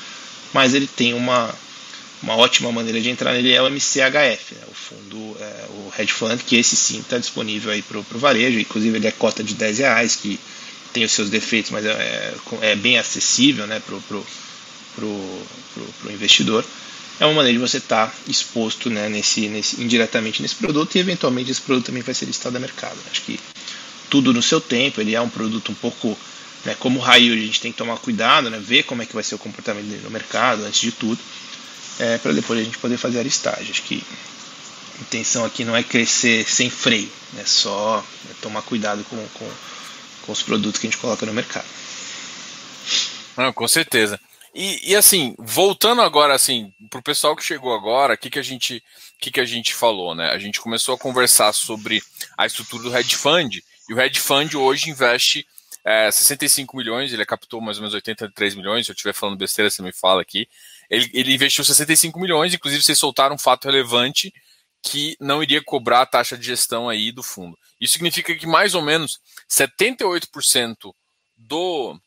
[0.53, 1.55] mas ele tem uma,
[2.23, 6.13] uma ótima maneira de entrar nele é o MCHF, né, o fundo, é, o hedge
[6.13, 9.55] fund, que esse sim está disponível aí para o varejo, inclusive ele é cota de
[9.55, 10.41] 10 reais, que
[10.93, 14.27] tem os seus defeitos, mas é, é bem acessível né, para o pro,
[14.95, 15.43] pro,
[15.75, 16.65] pro, pro, investidor.
[17.21, 20.99] É uma maneira de você estar tá exposto né, nesse, nesse, indiretamente nesse produto e
[20.99, 22.99] eventualmente esse produto também vai ser listado no mercado.
[23.11, 23.39] Acho que
[24.09, 26.19] tudo no seu tempo, ele é um produto um pouco
[26.65, 29.15] né, como o raio, a gente tem que tomar cuidado, né, ver como é que
[29.15, 31.21] vai ser o comportamento dele no mercado antes de tudo
[32.01, 33.71] é, para depois a gente poder fazer a listagem.
[33.71, 34.03] Acho que
[34.99, 39.51] a intenção aqui não é crescer sem freio, é só é tomar cuidado com, com,
[40.23, 41.67] com, os produtos que a gente coloca no mercado.
[43.37, 44.19] Não, com certeza.
[44.55, 48.39] E, e assim, voltando agora assim, para o pessoal que chegou agora, o que, que
[48.39, 48.83] a gente
[49.21, 50.31] que, que a gente falou, né?
[50.31, 52.03] A gente começou a conversar sobre
[52.37, 55.47] a estrutura do hedge fund, e o hedge fund hoje investe
[55.85, 59.71] é, 65 milhões, ele captou mais ou menos 83 milhões, se eu estiver falando besteira,
[59.71, 60.49] você me fala aqui.
[60.89, 64.33] Ele, ele investiu 65 milhões, inclusive vocês soltaram um fato relevante
[64.83, 67.59] que não iria cobrar a taxa de gestão aí do fundo.
[67.81, 70.95] Isso significa que mais ou menos 78%
[71.37, 71.99] do,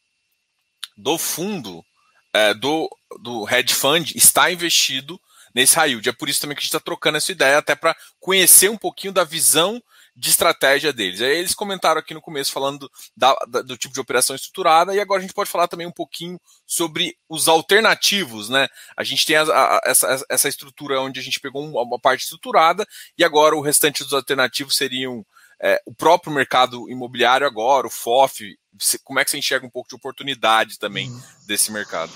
[0.98, 1.86] do fundo,
[2.34, 2.90] é, do,
[3.22, 5.20] do hedge fund, está investido
[5.54, 6.10] nesse high yield.
[6.10, 8.78] É por isso também que a gente está trocando essa ideia, até para conhecer um
[8.78, 9.82] pouquinho da visão
[10.16, 11.22] de estratégia deles.
[11.22, 15.00] Aí eles comentaram aqui no começo falando da, da, do tipo de operação estruturada, e
[15.00, 18.68] agora a gente pode falar também um pouquinho sobre os alternativos, né?
[18.96, 22.86] A gente tem a, a, essa, essa estrutura onde a gente pegou uma, parte estruturada,
[23.18, 25.26] e agora o restante dos alternativos seriam
[25.62, 28.58] é, o próprio mercado imobiliário agora, o FOF.
[29.04, 31.22] Como é que você enxerga um pouco de oportunidade também uhum.
[31.46, 32.12] desse mercado?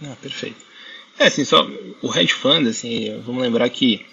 [0.00, 0.64] Não, perfeito.
[1.18, 1.66] É, assim, só
[2.00, 4.06] o hedge fund, assim, vamos lembrar que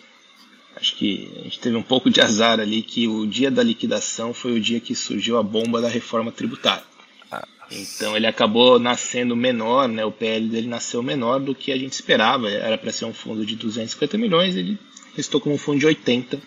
[0.75, 4.33] Acho que a gente teve um pouco de azar ali que o dia da liquidação
[4.33, 6.83] foi o dia que surgiu a bomba da reforma tributária.
[7.31, 7.47] Ah.
[7.71, 10.03] Então ele acabou nascendo menor, né?
[10.03, 12.49] O PL dele nasceu menor do que a gente esperava.
[12.49, 14.77] Era para ser um fundo de 250 milhões, ele
[15.15, 16.41] restou como um fundo de 80.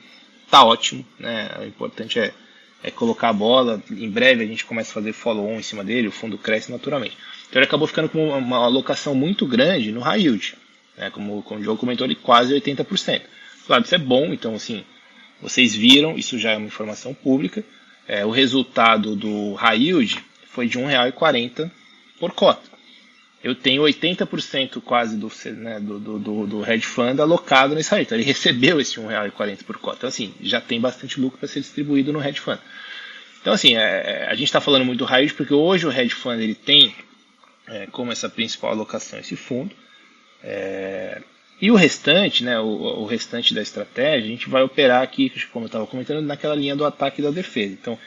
[0.51, 1.51] Tá ótimo, né?
[1.61, 2.33] O importante é,
[2.83, 3.83] é colocar a bola.
[3.91, 7.17] Em breve a gente começa a fazer follow-on em cima dele, o fundo cresce naturalmente.
[7.49, 10.55] Então ele acabou ficando com uma alocação muito grande no high yield,
[10.97, 11.11] né?
[11.11, 13.23] Como, como o Joe comentou, ele quase 80%.
[13.67, 14.85] Claro, isso é bom, então assim,
[15.43, 17.63] vocês viram, isso já é uma informação pública.
[18.07, 21.71] É, o resultado do high yield foi de R$ 1,40
[22.19, 22.78] por cota.
[23.43, 28.07] Eu tenho 80% quase do, né, do, do, do, hedge fund alocado nesse yield.
[28.07, 29.99] Então ele recebeu esse R$ 1,40 por cota.
[29.99, 32.59] Então, assim, já tem bastante lucro para ser distribuído no hedge fund.
[33.41, 36.15] Então, assim, é, é a gente está falando muito do yield porque hoje o hedge
[36.15, 36.95] fund ele tem
[37.69, 39.75] é, como essa principal alocação esse fundo.
[40.43, 41.23] É,
[41.61, 45.65] e o restante, né, o, o, restante da estratégia, a gente vai operar aqui, como
[45.65, 47.73] eu estava comentando, naquela linha do ataque e da defesa.
[47.73, 47.99] Então,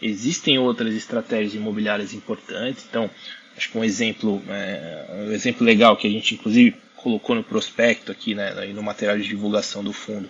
[0.00, 2.86] existem outras estratégias imobiliárias importantes.
[2.88, 3.10] Então,
[3.56, 8.12] acho que um exemplo, é, um exemplo legal que a gente inclusive colocou no prospecto
[8.12, 10.28] aqui, né, no material de divulgação do fundo,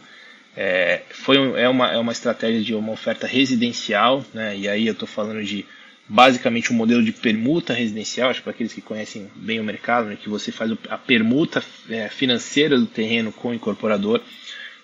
[0.57, 4.93] é, foi, é, uma, é uma estratégia de uma oferta residencial, né, e aí eu
[4.93, 5.65] estou falando de
[6.09, 10.19] basicamente um modelo de permuta residencial, acho para aqueles que conhecem bem o mercado, né,
[10.21, 14.21] que você faz a permuta é, financeira do terreno com o incorporador.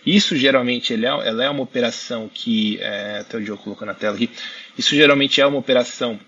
[0.04, 4.14] Isso geralmente é, ela é uma operação que, é, até o Diogo colocou na tela
[4.14, 4.30] aqui,
[4.78, 6.18] isso geralmente é uma operação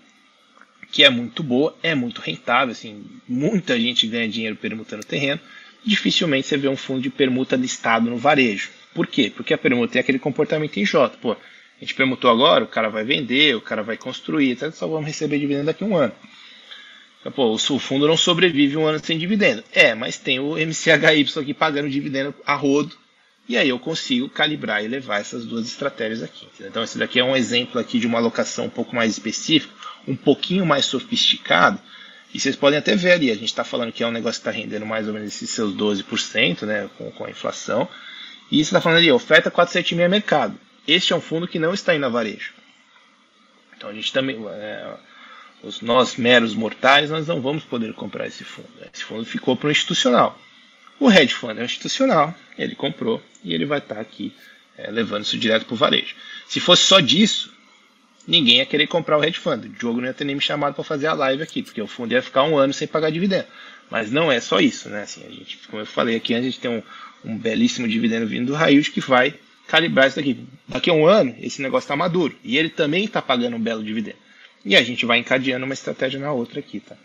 [0.91, 5.39] que é muito boa, é muito rentável, assim, muita gente ganha dinheiro permutando terreno,
[5.85, 8.69] dificilmente você vê um fundo de permuta listado no varejo.
[8.93, 9.31] Por quê?
[9.33, 11.17] Porque a permuta tem aquele comportamento em J.
[11.17, 11.37] Pô, a
[11.79, 15.39] gente permutou agora, o cara vai vender, o cara vai construir, então só vamos receber
[15.39, 16.13] dividendo daqui a um ano.
[17.19, 19.63] Então, pô, o fundo não sobrevive um ano sem dividendo.
[19.71, 22.95] É, mas tem o MCHY aqui pagando dividendo a rodo,
[23.47, 26.47] e aí eu consigo calibrar e levar essas duas estratégias aqui.
[26.61, 29.73] Então esse daqui é um exemplo aqui de uma alocação um pouco mais específica,
[30.09, 31.79] um pouquinho mais sofisticado,
[32.33, 34.47] e vocês podem até ver ali, a gente está falando que é um negócio que
[34.47, 37.87] está rendendo mais ou menos esses seus 12% né, com, com a inflação,
[38.51, 40.59] e você está falando ali, oferta 476 mercado.
[40.87, 42.51] Este é um fundo que não está indo a varejo.
[43.77, 44.93] Então a gente também, é,
[45.61, 48.69] os, nós meros mortais, nós não vamos poder comprar esse fundo.
[48.91, 50.39] Esse fundo ficou para o institucional.
[50.99, 54.33] O hedge fund é institucional, ele comprou e ele vai estar tá aqui
[54.77, 56.15] é, levando isso direto para o varejo.
[56.47, 57.53] Se fosse só disso,
[58.29, 59.65] ninguém ia querer comprar o hedge fund.
[59.65, 61.87] O Diogo não ia ter nem me chamado para fazer a live aqui, porque o
[61.87, 63.47] fundo ia ficar um ano sem pagar dividendo.
[63.89, 65.01] Mas não é só isso, né?
[65.01, 66.83] Assim, a gente, como eu falei aqui a gente tem um,
[67.25, 69.33] um belíssimo dividendo vindo do Raio que vai
[69.67, 70.47] calibrar isso daqui.
[70.67, 72.37] Daqui a um ano, esse negócio está maduro.
[72.43, 74.17] E ele também está pagando um belo dividendo.
[74.63, 76.95] E a gente vai encadeando uma estratégia na outra aqui, tá?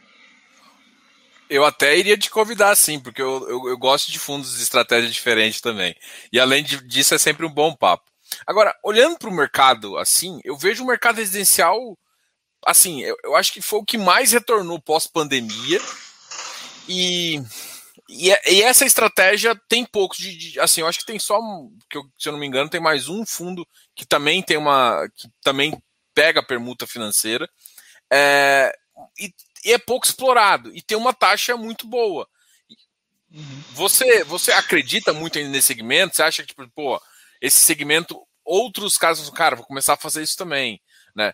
[1.48, 5.10] Eu até iria te convidar, sim, porque eu, eu, eu gosto de fundos de estratégia
[5.10, 5.94] diferente também.
[6.32, 8.13] E além disso, é sempre um bom papo.
[8.46, 11.98] Agora, olhando para o mercado assim, eu vejo o mercado residencial,
[12.64, 15.80] assim, eu, eu acho que foi o que mais retornou pós-pandemia.
[16.88, 17.42] E
[18.08, 21.40] e, e, essa estratégia tem poucos de, de, assim, eu acho que tem só,
[21.88, 25.08] que eu, se eu não me engano, tem mais um fundo que também tem uma,
[25.14, 25.76] que também
[26.14, 27.48] pega permuta financeira,
[28.12, 28.72] é,
[29.18, 29.32] e,
[29.64, 32.28] e, é pouco explorado e tem uma taxa muito boa.
[33.30, 33.62] Uhum.
[33.72, 36.14] Você, você acredita muito nesse segmento?
[36.14, 37.00] Você acha que, tipo, pô,
[37.44, 40.80] esse segmento, outros casos, cara, vou começar a fazer isso também,
[41.14, 41.32] né?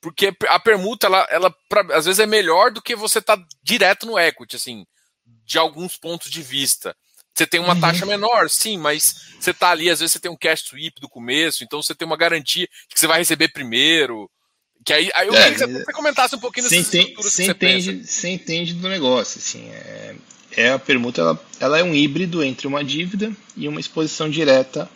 [0.00, 4.06] Porque a permuta, ela, ela pra, às vezes é melhor do que você tá direto
[4.06, 4.84] no equity, assim
[5.44, 6.94] de alguns pontos de vista.
[7.34, 7.80] Você tem uma uhum.
[7.80, 11.08] taxa menor, sim, mas você está ali, às vezes você tem um cash sweep do
[11.08, 14.30] começo, então você tem uma garantia de que você vai receber primeiro.
[14.84, 17.44] Que aí, aí eu é, queria que você comentasse um pouquinho dessas você estruturas você
[17.44, 20.16] entende, Você entende do negócio, assim, é,
[20.52, 24.88] é a permuta, ela, ela é um híbrido entre uma dívida e uma exposição direta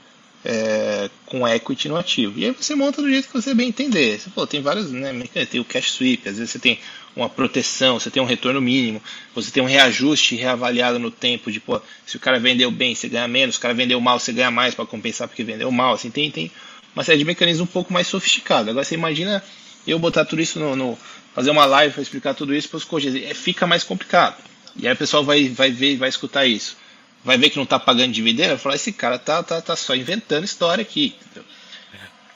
[0.44, 2.38] é, com equity no ativo.
[2.38, 4.18] E aí você monta do jeito que você bem entender.
[4.18, 5.12] Você falou, tem vários, né?
[5.50, 6.78] Tem o cash sweep, às vezes você tem
[7.14, 9.02] uma proteção, você tem um retorno mínimo,
[9.34, 13.08] você tem um reajuste reavaliado no tempo de, pô, se o cara vendeu bem, você
[13.08, 15.94] ganha menos, se o cara vendeu mal, você ganha mais para compensar porque vendeu mal.
[15.94, 16.50] Assim, tem, tem
[16.94, 18.68] uma série de mecanismos um pouco mais sofisticados.
[18.68, 19.42] Agora você imagina
[19.86, 20.76] eu botar tudo isso no.
[20.76, 20.98] no
[21.34, 23.14] fazer uma live para explicar tudo isso para os coaches.
[23.14, 24.36] É, fica mais complicado.
[24.76, 26.76] E aí o pessoal vai, vai ver, vai escutar isso.
[27.24, 29.94] Vai ver que não está pagando dividendo, vai falar, esse cara tá, tá, tá só
[29.94, 31.14] inventando história aqui.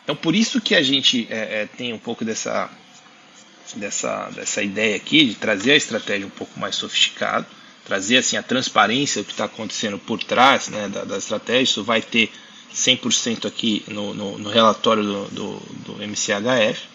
[0.02, 2.70] Então por isso que a gente é, é, tem um pouco dessa
[3.76, 7.46] dessa, dessa ideia aqui de trazer a estratégia um pouco mais sofisticada,
[7.84, 11.62] trazer assim a transparência do que está acontecendo por trás né, da, da, estratégia.
[11.62, 12.30] Isso vai ter
[12.74, 15.56] 100% aqui no, no, no, relatório do, do,
[15.86, 16.93] do MCHF.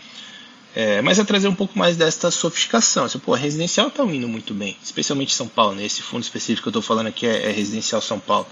[0.82, 3.04] É, mas é trazer um pouco mais desta sofisticação.
[3.04, 5.76] Assim, pô, residencial está indo muito bem, especialmente São Paulo.
[5.76, 5.86] Né?
[5.86, 8.48] Esse fundo específico que eu estou falando aqui é, é residencial São Paulo.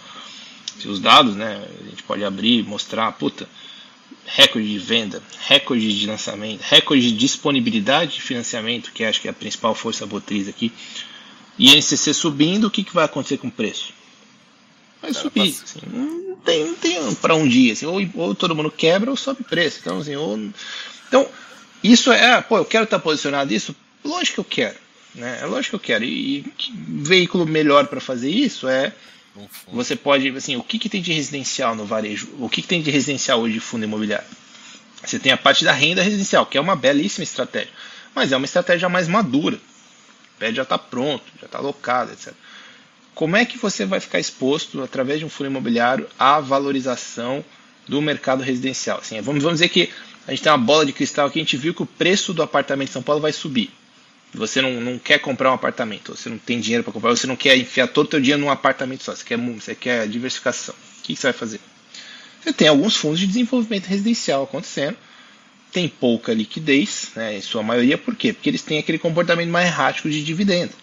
[0.78, 3.48] Se os dados, né, a gente pode abrir, mostrar, puta,
[4.26, 9.32] recorde de venda, recorde de lançamento, recorde de disponibilidade de financiamento, que acho que é
[9.32, 10.74] a principal força motriz aqui.
[11.58, 13.94] E NCC subindo, o que, que vai acontecer com o preço?
[15.02, 15.56] Vai subir.
[15.64, 17.72] Assim, não tem, não tem para um dia.
[17.72, 19.80] Assim, ou, ou, todo mundo quebra ou sobe preço.
[19.82, 20.38] Então, assim, ou,
[21.08, 21.26] então
[21.92, 23.76] isso é, pô, eu quero estar posicionado isso?
[24.04, 24.78] Lógico que eu quero.
[25.16, 25.40] Né?
[25.42, 26.04] É lógico que eu quero.
[26.04, 28.94] E, e veículo melhor para fazer isso é
[29.72, 32.28] você pode, assim, o que, que tem de residencial no varejo?
[32.40, 34.28] O que, que tem de residencial hoje de fundo imobiliário?
[35.04, 37.72] Você tem a parte da renda residencial, que é uma belíssima estratégia,
[38.16, 39.58] mas é uma estratégia mais madura.
[39.58, 42.34] O pé já está pronto, já está alocado, etc.
[43.14, 47.44] Como é que você vai ficar exposto, através de um fundo imobiliário, à valorização
[47.88, 49.00] do mercado residencial?
[49.00, 49.90] Assim, vamos, vamos dizer que
[50.28, 52.44] a gente tem uma bola de cristal aqui, a gente viu que o preço do
[52.44, 53.72] apartamento em São Paulo vai subir
[54.34, 57.36] você não, não quer comprar um apartamento, você não tem dinheiro para comprar, você não
[57.36, 60.76] quer enfiar todo o seu dinheiro num apartamento só, você quer, você quer diversificação.
[61.00, 61.60] O que, você vai fazer?
[62.44, 64.98] Você tem alguns fundos de desenvolvimento residencial acontecendo,
[65.72, 68.34] têm pouca liquidez, né, em sua maioria, por quê?
[68.34, 70.74] Porque eles têm aquele comportamento mais errático de dividendo.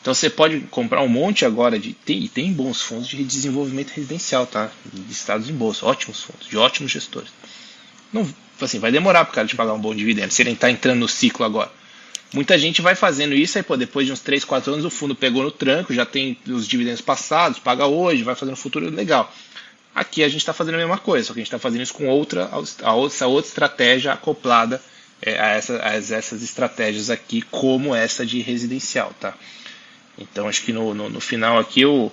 [0.00, 1.92] Então você pode comprar um monte agora de.
[1.92, 4.70] Tem, tem bons fundos de desenvolvimento residencial, tá?
[5.08, 7.30] Listados em bolsa, ótimos fundos, de ótimos gestores.
[8.16, 10.70] Não, assim, vai demorar para o cara te pagar um bom dividendo, se ele está
[10.70, 11.70] entrando no ciclo agora.
[12.32, 15.14] Muita gente vai fazendo isso, aí pô, depois de uns 3, 4 anos o fundo
[15.14, 19.32] pegou no tranco, já tem os dividendos passados, paga hoje, vai fazendo futuro legal.
[19.94, 21.94] Aqui a gente está fazendo a mesma coisa, só que a gente está fazendo isso
[21.94, 22.50] com outra,
[22.82, 24.82] a outra, outra estratégia acoplada
[25.22, 29.34] é, a, essa, a essas estratégias aqui, como essa de residencial, tá?
[30.18, 32.10] Então acho que no, no, no final aqui o,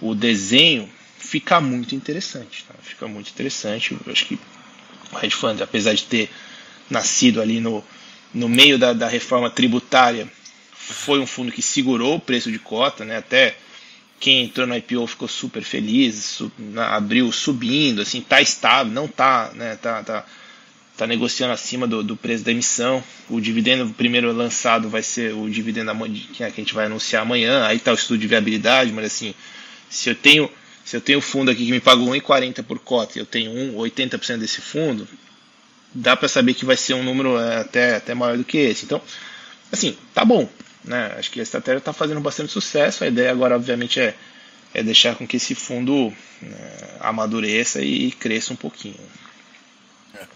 [0.00, 2.74] o desenho fica muito interessante, tá?
[2.82, 3.96] Fica muito interessante.
[4.06, 4.38] Acho que
[5.12, 6.30] o hedge fund, apesar de ter
[6.90, 7.84] nascido ali no,
[8.32, 10.28] no meio da, da reforma tributária,
[10.72, 13.16] foi um fundo que segurou o preço de cota, né?
[13.16, 13.56] Até
[14.20, 19.50] quem entrou no IPO ficou super feliz, sub, abriu subindo, assim, tá estável, não tá,
[19.54, 19.76] né?
[19.76, 20.26] Tá, tá,
[20.96, 23.02] tá negociando acima do, do preço da emissão.
[23.28, 25.92] O dividendo primeiro lançado vai ser o dividendo
[26.32, 27.66] que a gente vai anunciar amanhã.
[27.66, 29.34] Aí tá o estudo de viabilidade, mas assim,
[29.88, 30.50] se eu tenho
[30.84, 33.76] se eu tenho fundo aqui que me paga 1,40 por cota e eu tenho 1,
[33.76, 35.08] 80% desse fundo,
[35.94, 38.84] dá para saber que vai ser um número é, até, até maior do que esse.
[38.84, 39.00] Então,
[39.72, 40.48] assim, tá bom.
[40.84, 41.14] Né?
[41.18, 43.02] Acho que a estratégia está fazendo bastante sucesso.
[43.02, 44.14] A ideia agora, obviamente, é,
[44.74, 46.12] é deixar com que esse fundo
[46.42, 49.00] né, amadureça e, cresça um pouquinho.
[50.14, 50.26] É.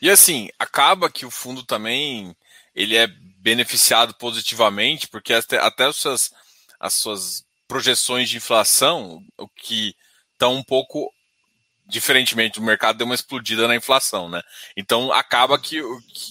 [0.00, 2.34] E assim, acaba que o fundo também
[2.74, 3.06] ele é
[3.38, 6.32] beneficiado positivamente, porque até, até as, suas,
[6.80, 9.94] as suas projeções de inflação, o que
[10.32, 11.12] estão um pouco
[11.88, 14.42] diferentemente, o mercado deu uma explodida na inflação, né?
[14.76, 15.80] Então acaba que,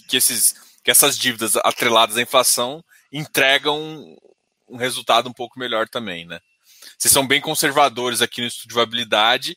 [0.07, 4.15] que, esses, que essas dívidas atreladas à inflação entregam
[4.69, 6.39] um resultado um pouco melhor também, né?
[6.97, 9.55] Vocês são bem conservadores aqui no estudo de viabilidade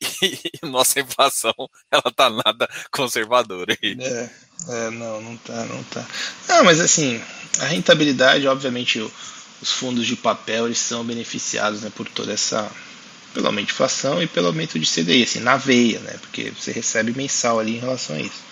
[0.22, 1.54] e nossa inflação
[1.90, 3.96] ela tá nada conservadora aí.
[4.00, 4.30] É,
[4.68, 6.06] é, não, não tá, não tá.
[6.48, 7.22] Não, mas assim,
[7.60, 9.00] a rentabilidade, obviamente,
[9.60, 12.70] os fundos de papel eles são beneficiados né, por toda essa
[13.34, 16.16] de inflação e pelo aumento de CDI, assim, na veia, né?
[16.20, 18.42] Porque você recebe mensal ali em relação a isso.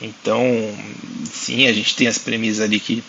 [0.00, 0.42] Então,
[1.30, 3.02] sim, a gente tem as premissas ali que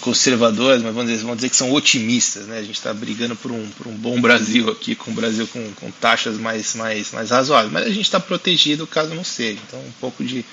[0.00, 2.58] conservadoras, mas vamos dizer, vamos dizer que são otimistas, né?
[2.58, 5.72] A gente está brigando por um, por um bom Brasil aqui, com o Brasil com,
[5.74, 9.58] com taxas mais, mais, mais razoáveis, mas a gente está protegido caso não seja.
[9.66, 10.44] Então, um pouco de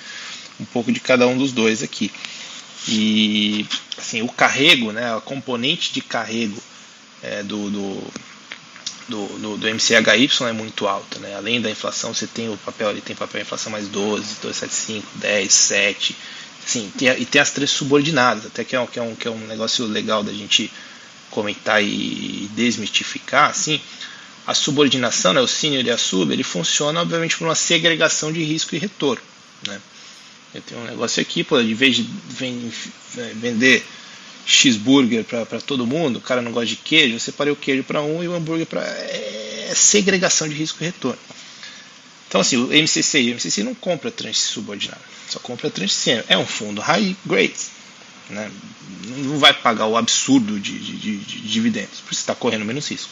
[0.59, 2.11] um pouco de cada um dos dois aqui.
[2.87, 3.67] E
[3.97, 6.61] assim, o carrego, né, a componente de carrego
[7.23, 8.13] é, do, do
[9.07, 11.19] do, do, MCHY é muito alta.
[11.19, 11.35] Né?
[11.35, 15.53] Além da inflação, você tem o papel ali, tem papel inflação mais 12, 2,75, 10,
[15.53, 16.15] 7.
[16.65, 19.27] Assim, tem, e tem as três subordinadas, até que é, um, que, é um, que
[19.27, 20.71] é um negócio legal da gente
[21.29, 23.51] comentar e desmistificar.
[23.51, 23.79] Assim,
[24.47, 28.43] a subordinação, né, o senior e a sub, ele funciona obviamente por uma segregação de
[28.43, 29.21] risco e retorno.
[29.67, 29.79] Né?
[30.55, 32.09] Eu tenho um negócio aqui, pô, de vez de
[33.33, 33.85] vender
[34.45, 38.01] cheeseburger para todo mundo, o cara não gosta de queijo, eu separei o queijo para
[38.01, 38.81] um e o hambúrguer para.
[38.81, 41.19] É segregação de risco e retorno.
[42.27, 46.23] Então, assim, o MCC o MCC não compra tranche subordinada, só compra tranche.
[46.29, 47.53] É um fundo high grade,
[48.29, 48.49] né?
[49.07, 52.89] não vai pagar o absurdo de, de, de, de dividendos, porque você está correndo menos
[52.89, 53.09] risco.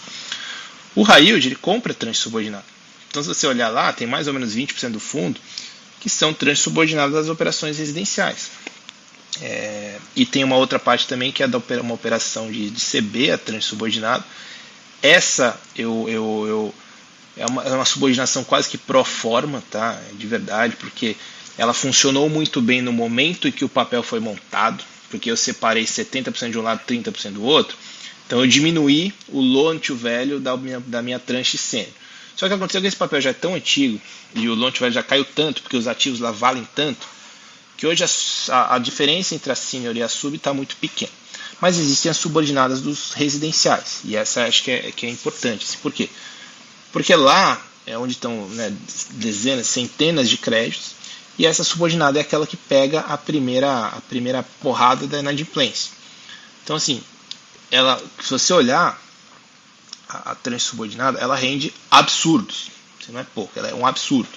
[0.96, 2.66] O high yield ele compra tranche subordinada.
[3.10, 5.40] Então, se você olhar lá, tem mais ou menos 20% do fundo
[6.04, 8.52] que são tranches subordinadas das operações residenciais.
[9.42, 13.32] É, e tem uma outra parte também que é da uma operação de, de CB,
[13.32, 14.24] a tranche subordinado.
[15.02, 16.76] Essa eu, eu, eu
[17.38, 19.98] é, uma, é uma subordinação quase que pro forma, tá?
[20.12, 21.16] De verdade, porque
[21.58, 25.86] ela funcionou muito bem no momento em que o papel foi montado, porque eu separei
[25.86, 27.78] 70% de um lado, 30% do outro.
[28.28, 32.03] Então eu diminuí o loan to value da minha, da minha tranche sênior.
[32.36, 34.02] Só que aconteceu que esse papel já é tão antigo
[34.36, 37.08] e o to value já caiu tanto, porque os ativos lá valem tanto,
[37.78, 38.04] que hoje
[38.50, 41.12] a, a diferença entre a senior e a sub está muito pequena.
[41.62, 45.66] Mas existem as subordinadas dos residenciais, e essa acho que é, que é importante.
[45.66, 46.10] Assim, por quê?
[46.92, 48.74] Porque lá é onde estão né,
[49.12, 50.96] dezenas, centenas de créditos,
[51.38, 55.92] e essa subordinada é aquela que pega a primeira, a primeira porrada da inadimplência.
[56.64, 57.02] Então, assim,
[57.72, 59.02] ela, se você olhar
[60.14, 62.72] a, a ela rende absurdos.
[63.10, 64.30] Não é pouco, ela é um absurdo.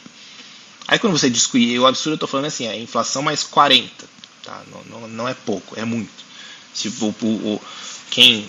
[0.88, 3.90] Aí quando você discute, o absurdo eu estou falando assim, é inflação mais 40,
[4.42, 4.62] tá?
[4.70, 6.24] não, não, não é pouco, é muito.
[6.74, 7.62] Se o, o,
[8.10, 8.48] quem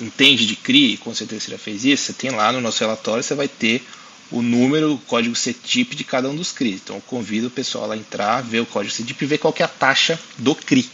[0.00, 3.34] entende de CRI, com certeza já fez isso, você tem lá no nosso relatório, você
[3.34, 3.84] vai ter
[4.30, 6.74] o número, o código CTIP de cada um dos CRI.
[6.74, 9.62] Então eu convido o pessoal a entrar, ver o código CTIP e ver qual é
[9.62, 10.88] a taxa do CRI.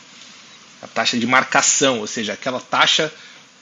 [0.82, 3.12] A taxa de marcação, ou seja, aquela taxa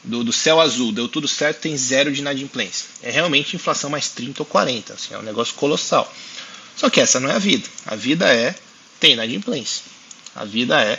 [0.04, 2.86] do, do céu azul, deu tudo certo, tem zero de inadimplência.
[3.02, 6.12] É realmente inflação mais 30 ou 40, assim, é um negócio colossal.
[6.76, 7.68] Só que essa não é a vida.
[7.86, 8.54] A vida é
[8.98, 9.82] tem inadimplência.
[10.34, 10.98] A vida é,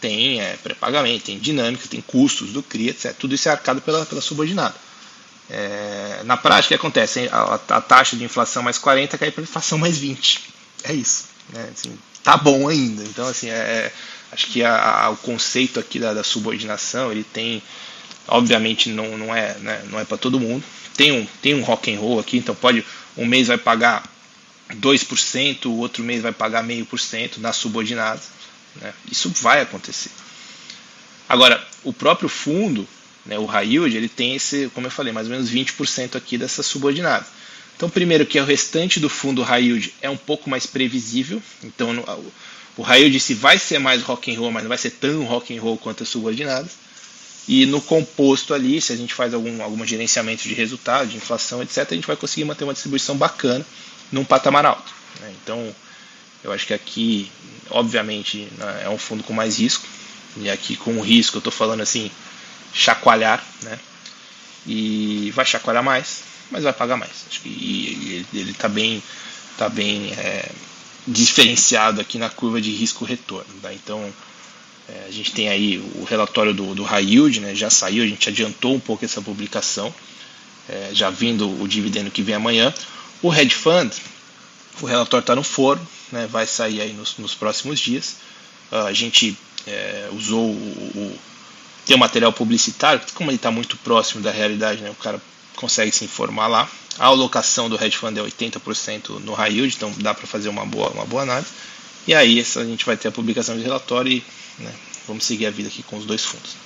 [0.00, 3.14] tem é, pré-pagamento, tem dinâmica, tem custos do CRI, etc.
[3.18, 4.74] Tudo isso é arcado pela, pela subordinada.
[5.50, 7.28] É, na prática, o que acontece?
[7.32, 10.40] A, a, taxa de inflação mais 40 cai para inflação mais 20.
[10.84, 11.24] É isso.
[11.48, 11.70] Né?
[11.74, 13.02] Assim, tá bom ainda.
[13.02, 13.92] Então, assim, é, é
[14.30, 17.62] acho que a, a, o conceito aqui da, da, subordinação, ele tem,
[18.28, 20.62] obviamente, não, não é, né, não é para todo mundo.
[20.96, 22.84] Tem um, tem um rock and roll aqui, então pode,
[23.16, 24.02] um mês vai pagar
[24.74, 28.28] 2%, o outro mês vai pagar meio por cento nas subordinadas.
[28.76, 28.92] Né?
[29.10, 30.10] Isso vai acontecer.
[31.28, 32.86] Agora, o próprio fundo,
[33.24, 36.38] né, o high yield, ele tem esse, como eu falei, mais ou menos 20% aqui
[36.38, 37.26] dessa subordinada.
[37.76, 41.40] Então, primeiro que o restante do fundo high yield é um pouco mais previsível.
[41.62, 42.04] Então,
[42.76, 45.24] o high yield se vai ser mais rock and roll, mas não vai ser tão
[45.24, 46.72] rock and roll quanto as subordinadas.
[47.48, 51.62] E no composto ali, se a gente faz algum, algum gerenciamento de resultado, de inflação,
[51.62, 53.64] etc., a gente vai conseguir manter uma distribuição bacana
[54.12, 54.92] num patamar alto.
[55.20, 55.32] Né?
[55.42, 55.74] Então,
[56.44, 57.32] eu acho que aqui,
[57.70, 59.86] obviamente, né, é um fundo com mais risco.
[60.36, 62.10] E aqui com o risco, eu estou falando assim,
[62.72, 63.78] chacoalhar, né?
[64.66, 67.24] E vai chacoalhar mais, mas vai pagar mais.
[67.28, 69.02] Acho que ele está bem,
[69.56, 70.50] tá bem é,
[71.06, 73.52] diferenciado aqui na curva de risco-retorno.
[73.62, 73.72] Tá?
[73.72, 74.12] Então,
[74.88, 77.54] é, a gente tem aí o relatório do, do High Yield, né?
[77.54, 79.94] já saiu, a gente adiantou um pouco essa publicação,
[80.68, 82.72] é, já vindo o dividendo que vem amanhã.
[83.22, 83.92] O Hedge Fund,
[84.80, 88.16] o relatório está no forno, né, vai sair aí nos, nos próximos dias.
[88.70, 89.36] Uh, a gente
[89.66, 91.18] é, usou o, o,
[91.84, 95.20] tem o material publicitário, como ele está muito próximo da realidade, né, o cara
[95.56, 96.70] consegue se informar lá.
[96.98, 100.64] A alocação do hedge fund é 80% no high yield, então dá para fazer uma
[100.64, 101.50] boa, uma boa análise.
[102.06, 104.24] E aí a gente vai ter a publicação de relatório e
[104.58, 104.74] né,
[105.06, 106.56] vamos seguir a vida aqui com os dois fundos.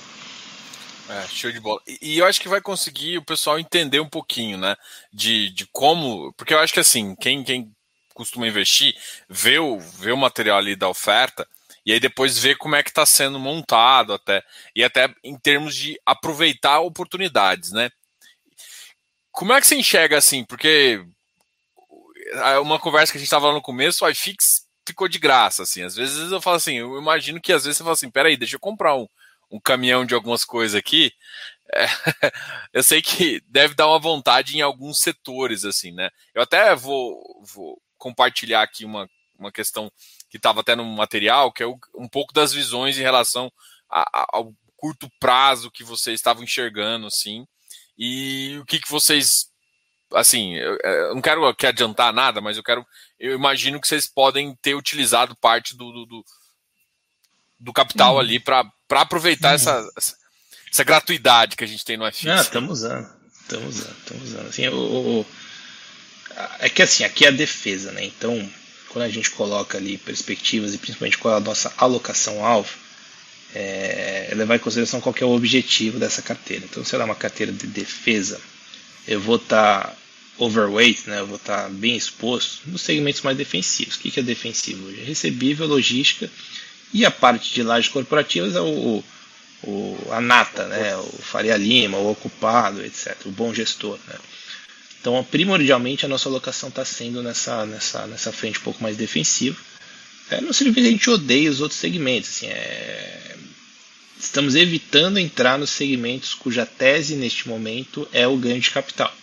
[1.09, 1.81] É, show de bola.
[1.85, 4.75] E, e, eu acho que vai conseguir o pessoal entender um pouquinho, né?
[5.11, 6.31] De, de como.
[6.33, 7.69] Porque eu acho que assim, quem, quem
[8.13, 8.95] costuma investir,
[9.27, 11.45] vê o, vê o material ali da oferta
[11.85, 14.43] e aí depois vê como é que está sendo montado até.
[14.75, 17.89] E até em termos de aproveitar oportunidades, né?
[19.31, 20.45] Como é que você enxerga assim?
[20.45, 21.03] Porque
[22.61, 25.83] uma conversa que a gente estava no começo, o iFix ficou de graça, assim.
[25.83, 28.55] Às vezes eu falo assim, eu imagino que às vezes você fala assim, peraí, deixa
[28.55, 29.07] eu comprar um,
[29.51, 31.11] um caminhão de algumas coisas aqui.
[31.73, 31.85] É,
[32.73, 36.09] eu sei que deve dar uma vontade em alguns setores, assim, né?
[36.33, 39.91] Eu até vou, vou compartilhar aqui uma, uma questão
[40.29, 43.51] que estava até no material, que é um pouco das visões em relação
[43.89, 47.47] a, a, ao curto prazo que vocês estavam enxergando, assim,
[47.97, 49.45] e o que, que vocês,
[50.13, 52.85] assim, eu, eu não quero aqui adiantar nada, mas eu quero,
[53.23, 56.25] eu imagino que vocês podem ter utilizado parte do, do, do,
[57.57, 59.55] do capital ali para aproveitar uhum.
[59.55, 59.89] essa,
[60.69, 62.27] essa gratuidade que a gente tem no FX.
[62.27, 63.09] Ah, estamos usando,
[63.41, 64.47] estamos usando, estamos usando.
[64.49, 65.25] Assim, o, o
[66.59, 68.03] é que assim, aqui é a defesa, né?
[68.03, 68.51] Então,
[68.89, 72.77] quando a gente coloca ali perspectivas e principalmente qual é a nossa alocação-alvo,
[73.55, 76.65] é, levar em consideração qual é o objetivo dessa carteira.
[76.65, 78.41] Então, se ela é uma carteira de defesa,
[79.07, 79.95] eu vou estar tá
[80.37, 81.19] overweight, né?
[81.19, 83.95] eu vou estar bem exposto nos segmentos mais defensivos.
[83.95, 84.89] O que, é defensivo?
[84.91, 86.29] É recebível, logística
[86.93, 89.03] e a parte de lajes corporativas é o,
[89.63, 90.95] o, a nata, né?
[90.97, 93.15] o Faria Lima, o ocupado, etc.
[93.25, 93.97] O bom gestor.
[94.07, 94.15] Né?
[94.99, 99.57] Então, primordialmente, a nossa alocação está sendo nessa, nessa, nessa frente um pouco mais defensiva.
[100.29, 102.29] É, não significa que a gente odeia os outros segmentos.
[102.29, 103.35] Assim, é...
[104.19, 109.13] Estamos evitando entrar nos segmentos cuja tese neste momento é o ganho de capital.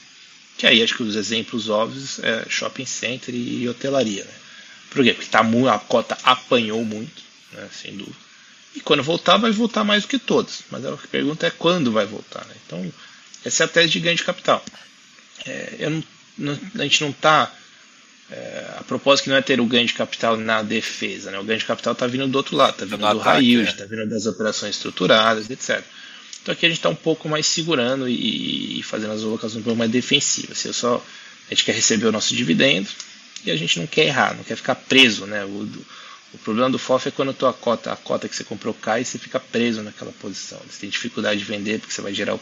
[0.61, 4.25] Que aí acho que os exemplos óbvios é shopping center e hotelaria.
[4.25, 4.33] Né?
[4.91, 5.15] Por quê?
[5.15, 7.67] Porque tá, a cota apanhou muito, né?
[7.73, 8.17] sem dúvida.
[8.75, 10.61] E quando voltar, vai voltar mais do que todos.
[10.71, 12.45] Mas a pergunta é quando vai voltar.
[12.45, 12.55] Né?
[12.67, 12.93] Então,
[13.45, 14.63] essa é a tese de ganho de capital
[15.47, 16.05] é, não,
[16.37, 17.53] não, a gente não está.
[18.31, 21.39] É, a propósito que não é ter o ganho de capital na defesa, né?
[21.41, 23.87] o ganho de capital está vindo do outro lado, está vindo do, yield, está é.
[23.89, 25.83] vindo das operações estruturadas, etc.
[26.43, 29.63] Então aqui a gente está um pouco mais segurando e, e, fazendo as alocações um
[29.63, 30.59] pouco mais defensivas.
[30.59, 31.05] Assim, eu só,
[31.47, 32.89] a gente quer receber o nosso dividendo
[33.45, 35.27] e a gente não quer errar, não quer ficar preso.
[35.27, 35.45] Né?
[35.45, 35.69] O,
[36.33, 39.03] o problema do FOF é quando a tua cota, a cota que você comprou cai
[39.03, 40.61] e você fica preso naquela posição.
[40.69, 42.41] Você tem dificuldade de vender porque você vai gerar o,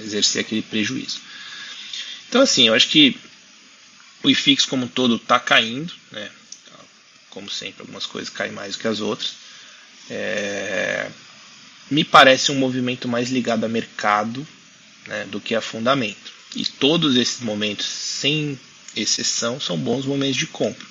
[0.00, 1.20] exercer aquele prejuízo.
[2.28, 3.18] Então, assim, eu acho que
[4.22, 6.30] o IFIX como um todo está caindo, né?
[7.36, 9.34] como sempre, algumas coisas caem mais do que as outras.
[10.08, 11.10] É...
[11.90, 14.46] Me parece um movimento mais ligado a mercado
[15.06, 16.32] né, do que a fundamento.
[16.54, 18.58] E todos esses momentos, sem
[18.94, 20.86] exceção, são bons momentos de compra.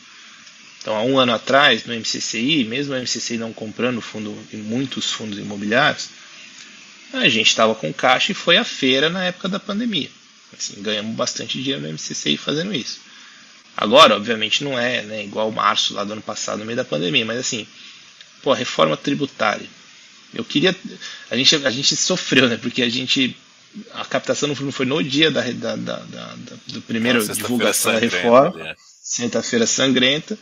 [0.80, 5.12] Então, há um ano atrás, no MCCI, mesmo o MCCI não comprando fundo em muitos
[5.12, 6.10] fundos imobiliários,
[7.12, 10.10] a gente estava com caixa e foi à feira na época da pandemia.
[10.58, 13.00] Assim, ganhamos bastante dinheiro no MCCI fazendo isso.
[13.76, 17.26] Agora, obviamente, não é né, igual março lá do ano passado, no meio da pandemia,
[17.26, 17.68] mas assim,
[18.42, 19.68] pô, a reforma tributária.
[20.36, 20.76] Eu queria.
[21.32, 22.58] A gente, a gente sofreu, né?
[22.58, 23.36] Porque a gente.
[23.94, 26.36] A captação não foi no dia da, da, da, da
[26.68, 28.76] do primeiro divulgação da reforma, é.
[28.78, 30.38] sexta-feira sangrenta.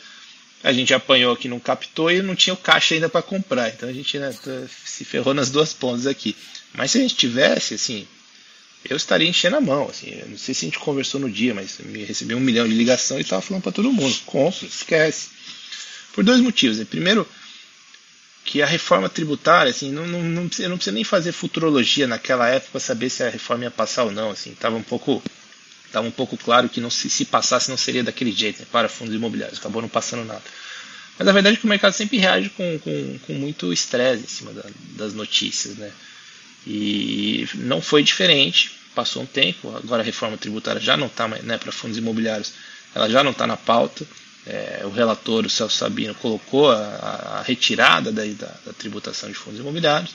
[0.63, 3.69] A gente apanhou aqui, não captou e não tinha o caixa ainda para comprar.
[3.69, 4.33] Então a gente né,
[4.85, 6.35] se ferrou nas duas pontas aqui.
[6.73, 8.07] Mas se a gente tivesse, assim,
[8.89, 9.89] eu estaria enchendo a mão.
[9.89, 12.73] Assim, não sei se a gente conversou no dia, mas me recebi um milhão de
[12.73, 15.29] ligação e estava falando para todo mundo: compra, esquece.
[16.13, 16.77] Por dois motivos.
[16.77, 16.85] Né?
[16.85, 17.27] Primeiro,
[18.53, 22.47] que a reforma tributária, assim, não, não, não, precisa, não precisa nem fazer futurologia naquela
[22.47, 24.29] época para saber se a reforma ia passar ou não.
[24.29, 25.23] Assim, tava um pouco,
[25.91, 28.87] tava um pouco claro que não se, se passasse não seria daquele jeito, né, para
[28.87, 29.57] fundos imobiliários.
[29.57, 30.43] Acabou não passando nada.
[31.17, 34.27] Mas a verdade é que o mercado sempre reage com, com, com muito estresse em
[34.27, 35.91] cima da, das notícias, né?
[36.67, 38.71] E não foi diferente.
[38.93, 42.53] Passou um tempo, agora a reforma tributária já não está né, para fundos imobiliários,
[42.93, 44.05] ela já não está na pauta.
[44.45, 49.35] É, o relator, o Celso Sabino, colocou a, a retirada da, da, da, tributação de
[49.35, 50.13] fundos imobiliários.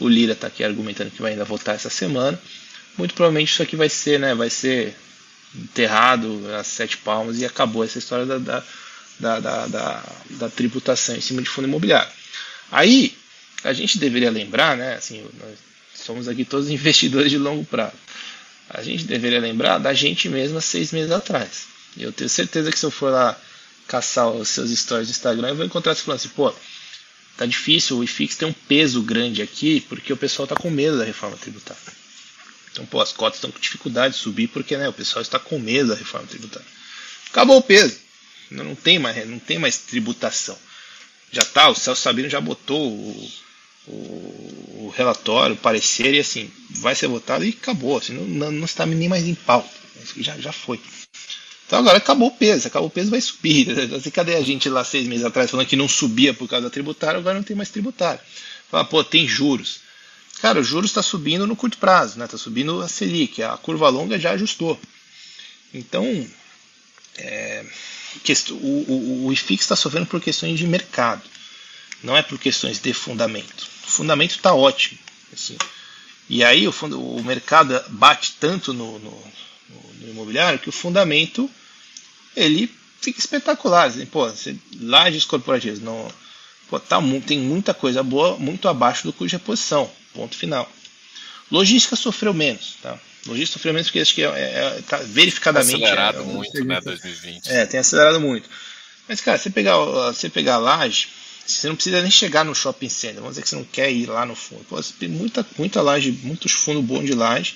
[0.00, 2.40] O Lira está aqui argumentando que vai ainda votar essa semana.
[2.96, 4.96] Muito provavelmente isso aqui vai ser, né, vai ser
[5.54, 11.42] enterrado às sete palmas e acabou essa história da, da, da, da, tributação em cima
[11.42, 12.10] de fundo imobiliário.
[12.70, 13.16] Aí,
[13.62, 15.58] a gente deveria lembrar, né, assim, nós
[15.94, 17.96] somos aqui todos investidores de longo prazo.
[18.70, 21.66] A gente deveria lembrar da gente mesmo há seis meses atrás.
[21.96, 23.38] Eu tenho certeza que se eu for lá
[23.86, 26.52] caçar os seus stories do Instagram, eu vou encontrar você falando assim, pô,
[27.36, 30.98] tá difícil, o IFIX tem um peso grande aqui, porque o pessoal tá com medo
[30.98, 31.80] da reforma tributária.
[32.72, 35.58] Então, pô, as cotas estão com dificuldade de subir, porque né, o pessoal está com
[35.58, 36.66] medo da reforma tributária.
[37.30, 37.96] Acabou o peso.
[38.50, 40.58] Não tem mais, não tem mais tributação.
[41.32, 43.30] Já tá, o Celso Sabino já botou o,
[43.86, 47.98] o, o relatório, o parecer, e assim, vai ser votado e acabou.
[47.98, 49.70] Assim, não, não, não está nem mais em pauta.
[50.16, 50.80] Já, já foi.
[51.66, 53.68] Então agora acabou o peso, acabou o peso vai subir.
[53.94, 56.70] Assim, cadê a gente lá seis meses atrás falando que não subia por causa da
[56.70, 58.20] tributária, agora não tem mais tributário.
[58.70, 59.80] Fala, pô, tem juros.
[60.40, 62.26] Cara, os juros está subindo no curto prazo, né?
[62.26, 64.78] Está subindo a Selic, a curva longa já ajustou.
[65.72, 66.04] Então,
[67.16, 67.64] é,
[68.50, 71.22] o, o, o IFIX está sofrendo por questões de mercado,
[72.02, 73.66] não é por questões de fundamento.
[73.86, 74.98] O fundamento está ótimo.
[75.32, 75.56] Assim.
[76.28, 79.32] E aí o, fundo, o mercado bate tanto no, no,
[79.68, 81.50] no, imobiliário que o fundamento
[82.34, 83.88] ele fica espetacular.
[83.88, 86.08] Assim, pô, você, lajes corporativas, não,
[86.68, 89.90] pô, tá, tem muita coisa boa, muito abaixo do cuja posição.
[90.14, 90.70] Ponto final.
[91.50, 92.76] Logística sofreu menos.
[92.82, 92.98] Tá?
[93.26, 95.74] Logística sofreu menos porque acho que é, é, tá verificadamente.
[95.74, 96.80] Acelerado é, muito, né?
[96.80, 97.46] 2020.
[97.48, 98.48] É, tem acelerado muito.
[99.08, 101.08] Mas, cara, você pegar, você pegar a laje,
[101.46, 103.16] você não precisa nem chegar no shopping center.
[103.16, 104.64] Vamos dizer que você não quer ir lá no fundo.
[104.64, 107.54] Pô, você tem muita, muita laje, muitos fundos bons de laje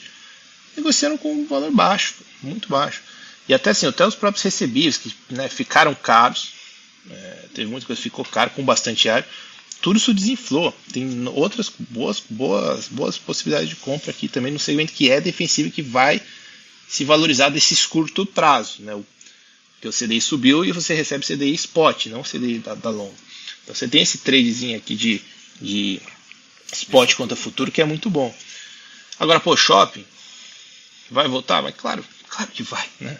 [0.80, 3.02] negociando com um valor baixo, muito baixo.
[3.48, 6.52] E até assim, até os próprios recebíveis que né, ficaram caros,
[7.10, 9.26] é, teve muita coisa que ficou caro com bastante área,
[9.80, 10.74] tudo isso desinflou.
[10.92, 15.70] Tem outras boas, boas, boas possibilidades de compra aqui também no segmento que é defensivo
[15.70, 16.20] que vai
[16.88, 18.82] se valorizar desses curto prazo.
[18.82, 18.94] Né?
[18.94, 19.04] O,
[19.80, 23.14] que o CDI subiu e você recebe CDI spot, não CDI da, da longa.
[23.62, 25.22] Então você tem esse tradezinho aqui de,
[25.60, 26.00] de
[26.70, 28.34] spot contra futuro que é muito bom.
[29.18, 30.04] Agora, pô, shopping
[31.10, 31.62] vai voltar?
[31.62, 33.18] Mas claro, claro que vai, né?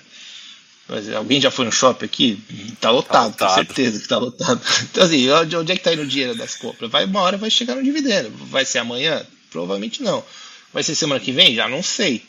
[0.89, 2.43] Mas alguém já foi no shopping aqui?
[2.81, 3.49] Tá lotado, tá lotado.
[3.49, 4.61] com certeza que tá lotado.
[4.91, 6.91] Então, assim, onde é que tá indo o dinheiro das compras?
[6.91, 8.31] Vai uma hora, vai chegar no dividendo.
[8.47, 9.25] Vai ser amanhã?
[9.51, 10.25] Provavelmente não.
[10.73, 11.55] Vai ser semana que vem?
[11.55, 12.23] Já não sei.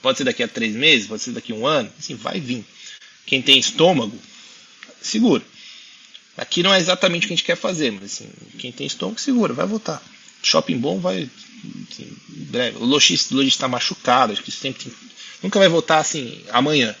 [0.00, 1.90] Pode ser daqui a três meses, pode ser daqui a um ano.
[1.98, 2.64] Assim, vai vir.
[3.26, 4.16] Quem tem estômago,
[5.02, 5.42] segura.
[6.36, 9.18] Aqui não é exatamente o que a gente quer fazer, mas assim, quem tem estômago,
[9.18, 10.02] segura, vai voltar.
[10.42, 11.28] Shopping bom vai.
[12.28, 12.78] Breve.
[12.78, 14.92] O lojista está machucado, acho que sempre tem,
[15.42, 16.94] nunca vai voltar assim amanhã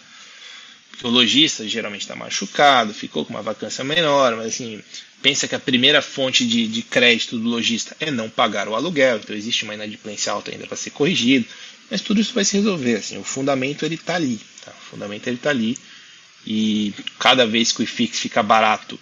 [1.02, 4.82] o lojista geralmente está machucado, ficou com uma vacância menor, mas assim,
[5.20, 9.18] pensa que a primeira fonte de, de crédito do lojista é não pagar o aluguel,
[9.18, 11.46] então existe uma inadimplência alta ainda para ser corrigido,
[11.90, 14.72] mas tudo isso vai se resolver, assim, o fundamento ele está ali, tá?
[14.72, 15.76] o fundamento ele está ali,
[16.46, 18.98] e cada vez que o IFIX fica barato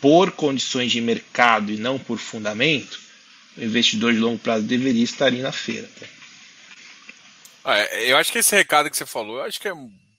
[0.00, 2.98] por condições de mercado e não por fundamento,
[3.56, 5.88] o investidor de longo prazo deveria estar na feira.
[5.98, 6.06] Tá?
[7.64, 9.72] Ah, eu acho que esse recado que você falou, eu acho que é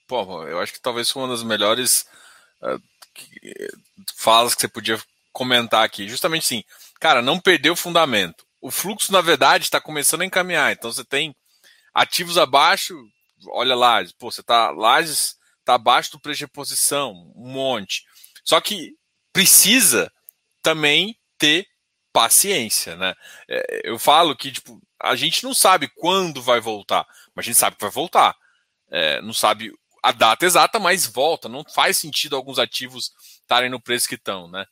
[0.07, 2.05] pô, eu acho que talvez foi uma das melhores
[2.61, 2.81] uh,
[4.15, 4.99] falas que você podia
[5.31, 6.07] comentar aqui.
[6.07, 6.63] Justamente sim,
[6.99, 8.45] cara, não perder o fundamento.
[8.61, 10.71] O fluxo, na verdade, está começando a encaminhar.
[10.71, 11.36] Então você tem
[11.93, 12.95] ativos abaixo,
[13.49, 18.05] olha lá, pô, você tá Lages está abaixo do preço de reposição, um monte.
[18.43, 18.93] Só que
[19.33, 20.11] precisa
[20.61, 21.67] também ter
[22.16, 23.13] paciência, né?
[23.45, 27.05] É, eu falo que tipo, a gente não sabe quando vai voltar,
[27.36, 28.34] mas a gente sabe que vai voltar.
[28.89, 31.49] É, não sabe a data exata, mas volta.
[31.49, 33.11] Não faz sentido alguns ativos
[33.41, 34.66] estarem no preço que estão, né?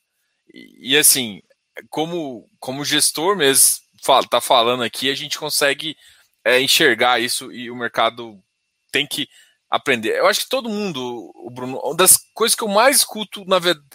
[0.54, 1.42] E, e, assim,
[1.90, 5.96] como, como gestor mesmo está falando aqui, a gente consegue
[6.44, 8.42] é, enxergar isso e o mercado
[8.90, 9.28] tem que
[9.68, 10.18] aprender.
[10.18, 13.58] Eu acho que todo mundo, o Bruno, uma das coisas que eu mais escuto, na
[13.58, 13.86] verdade,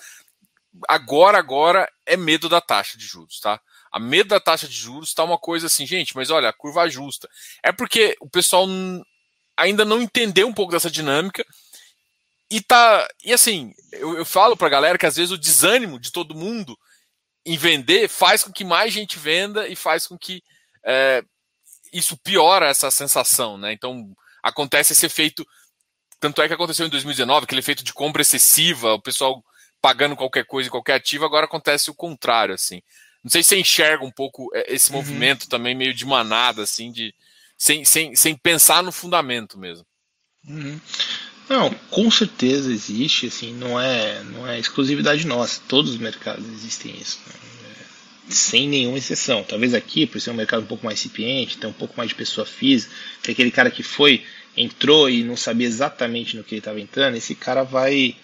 [0.87, 3.59] agora, agora, é medo da taxa de juros, tá?
[3.91, 6.83] A medo da taxa de juros está uma coisa assim, gente, mas olha, a curva
[6.83, 7.27] ajusta.
[7.63, 8.67] É porque o pessoal
[9.57, 11.45] ainda não entendeu um pouco dessa dinâmica
[12.49, 13.07] e tá.
[13.23, 16.77] E assim, eu, eu falo pra galera que às vezes o desânimo de todo mundo
[17.45, 20.43] em vender faz com que mais gente venda e faz com que
[20.85, 21.23] é,
[21.91, 23.73] isso piora essa sensação, né?
[23.73, 24.11] Então
[24.41, 25.45] acontece esse efeito.
[26.19, 29.43] Tanto é que aconteceu em 2019, aquele efeito de compra excessiva, o pessoal
[29.81, 32.81] pagando qualquer coisa em qualquer ativo, agora acontece o contrário, assim.
[33.23, 34.97] Não sei se você enxerga um pouco é, esse uhum.
[34.97, 37.13] movimento também meio de manada, assim, de
[37.57, 39.85] sem, sem, sem pensar no fundamento mesmo.
[40.47, 40.79] Uhum.
[41.49, 45.59] Não, com certeza existe, assim, não é, não é exclusividade nossa.
[45.67, 47.33] Todos os mercados existem isso, né?
[47.65, 49.43] É, sem nenhuma exceção.
[49.43, 52.15] Talvez aqui, por ser um mercado um pouco mais incipiente, tem um pouco mais de
[52.15, 54.23] pessoa física, tem aquele cara que foi,
[54.55, 58.15] entrou e não sabia exatamente no que ele estava entrando, esse cara vai,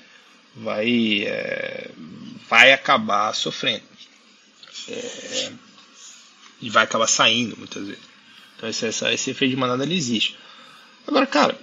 [0.55, 1.91] vai, é,
[2.49, 3.83] vai acabar sofrendo.
[4.89, 5.51] É,
[6.61, 8.03] e vai acabar saindo muitas vezes.
[8.55, 10.37] Então esse, esse efeito de manada ele existe.
[11.07, 11.57] Agora, cara,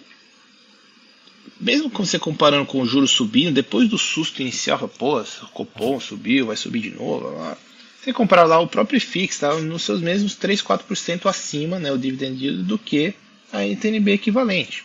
[1.60, 5.98] mesmo com você comparando com o juros subindo, depois do susto inicial, pô, o Copom
[5.98, 7.30] subiu, vai subir de novo.
[7.30, 7.56] Lá.
[8.00, 11.98] Você comparar lá o próprio FIX, tá nos seus mesmos 3, 4% acima, né, o
[11.98, 13.14] dividend yield, do que
[13.52, 14.84] a NTNB equivalente.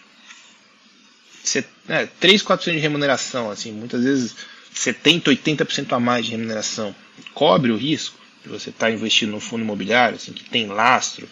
[1.88, 4.36] Né, 3, 4% de remuneração, assim, muitas vezes
[4.74, 6.96] 70, 80% a mais de remuneração.
[7.34, 11.28] Cobre o risco de você estar tá investindo num fundo imobiliário, assim, que tem lastro,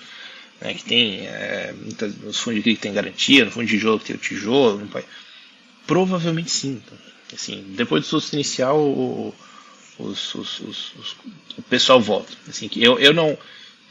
[0.62, 4.06] né, que tem é, muitas, os fundos que tem garantia, no fundo de tijolo que
[4.06, 5.04] tem o tijolo, no,
[5.86, 6.82] provavelmente sim.
[6.86, 6.98] Então,
[7.34, 9.34] assim, depois do susto inicial, o,
[10.00, 11.16] os, os, os,
[11.58, 12.34] o pessoal volta.
[12.48, 13.38] Assim, eu, eu não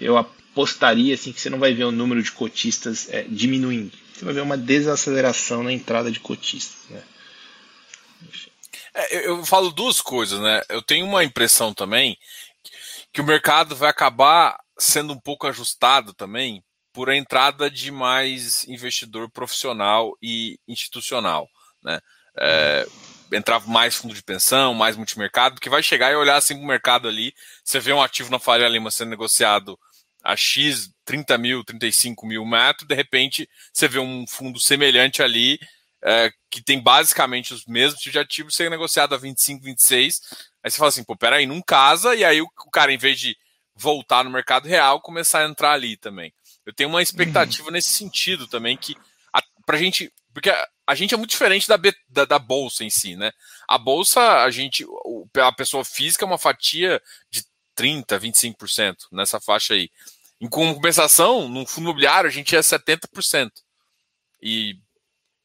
[0.00, 0.18] eu
[0.55, 3.92] apostaria assim que você não vai ver o número de cotistas é, diminuindo.
[4.14, 6.88] Você vai ver uma desaceleração na entrada de cotistas.
[6.88, 7.02] Né?
[8.94, 10.62] É, eu falo duas coisas, né?
[10.68, 12.16] Eu tenho uma impressão também
[13.12, 18.64] que o mercado vai acabar sendo um pouco ajustado também por a entrada de mais
[18.68, 21.48] investidor profissional e institucional,
[21.82, 22.00] né?
[22.38, 22.86] É,
[23.32, 26.68] entrar mais fundo de pensão, mais multimercado, que vai chegar e olhar assim para o
[26.68, 27.34] mercado ali,
[27.64, 29.78] você vê um ativo na Faria Lima sendo negociado
[30.24, 35.60] a X, 30 mil, 35 mil metros, de repente você vê um fundo semelhante ali,
[36.02, 40.20] é, que tem basicamente os mesmos tipos de ativos sendo negociado a 25, 26,
[40.62, 43.20] aí você fala assim, pô, peraí, não casa, e aí o, o cara, em vez
[43.20, 43.36] de
[43.74, 46.32] voltar no mercado real, começar a entrar ali também.
[46.64, 47.72] Eu tenho uma expectativa uhum.
[47.72, 48.96] nesse sentido também, que
[49.32, 50.12] a, pra gente.
[50.32, 53.32] Porque a, a gente é muito diferente da, da, da, bolsa em si, né?
[53.68, 54.86] A bolsa, a gente.
[55.36, 57.42] A pessoa física é uma fatia de
[57.76, 59.90] 30%, 25% nessa faixa aí.
[60.45, 63.51] Em compensação, no fundo imobiliário, a gente é 70%.
[64.42, 64.74] E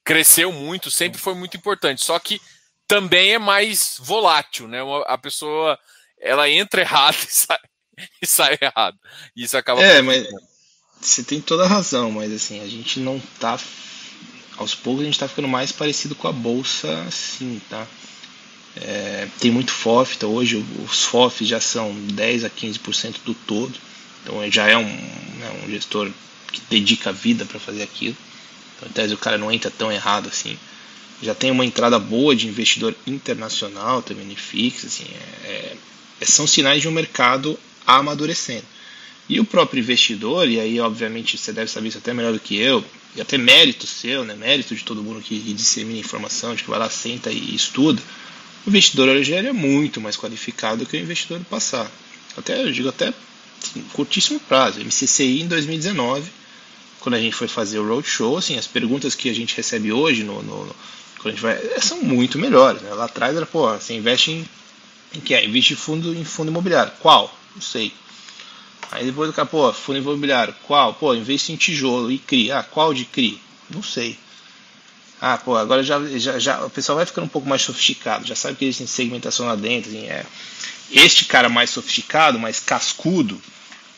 [0.04, 2.04] cresceu muito, sempre foi muito importante.
[2.04, 2.41] Só que
[2.86, 4.80] também é mais volátil, né?
[5.08, 5.80] A pessoa
[6.20, 7.60] ela entra errado e sai,
[8.22, 8.97] e sai errado.
[9.34, 9.82] E isso acaba.
[9.82, 10.28] É, mas
[11.00, 13.58] você tem toda a razão, mas assim, a gente não tá.
[14.58, 17.88] Aos poucos a gente tá ficando mais parecido com a bolsa, sim, tá?
[18.76, 23.80] É, tem muito FOF, então hoje os FOFs já são 10 a 15% do todo,
[24.24, 26.09] então já é um, né, um gestor
[26.51, 28.15] que dedica a vida para fazer aquilo.
[28.76, 30.57] Então, em tese, o cara não entra tão errado assim.
[31.22, 35.05] Já tem uma entrada boa de investidor internacional também em assim,
[35.43, 35.76] é,
[36.22, 38.63] é, são sinais de um mercado amadurecendo.
[39.28, 42.55] E o próprio investidor, e aí obviamente você deve saber isso até melhor do que
[42.55, 42.84] eu,
[43.15, 46.70] e até mérito seu, né, mérito de todo mundo que, que dissemina informação, de que
[46.70, 48.01] vai lá, senta e estuda,
[48.65, 51.89] o investidor hoje é muito mais qualificado que o investidor do passado.
[52.38, 53.13] Até, eu digo até
[53.64, 54.80] assim, curtíssimo prazo.
[54.80, 56.30] MCCI em 2019,
[56.99, 60.24] quando a gente foi fazer o roadshow, assim, as perguntas que a gente recebe hoje
[60.24, 60.76] no, no, no
[61.20, 62.82] quando a gente vai, são muito melhores.
[62.82, 62.93] Né?
[62.93, 64.49] Lá atrás era, pô, você investe em,
[65.16, 65.45] em que é?
[65.45, 66.91] Investe em fundo, em fundo imobiliário.
[66.99, 67.34] Qual?
[67.53, 67.93] Não sei.
[68.91, 70.93] Aí depois do cara, pô, fundo imobiliário, qual?
[70.93, 72.51] Pô, investe em tijolo e CRI.
[72.51, 73.39] Ah, qual de CRI?
[73.70, 74.18] Não sei.
[75.22, 78.36] Ah, pô, agora já, já, já o pessoal vai ficando um pouco mais sofisticado, já
[78.36, 79.89] sabe que existe segmentação lá dentro.
[79.89, 80.26] Assim, é.
[80.91, 83.39] Este cara mais sofisticado, mais cascudo,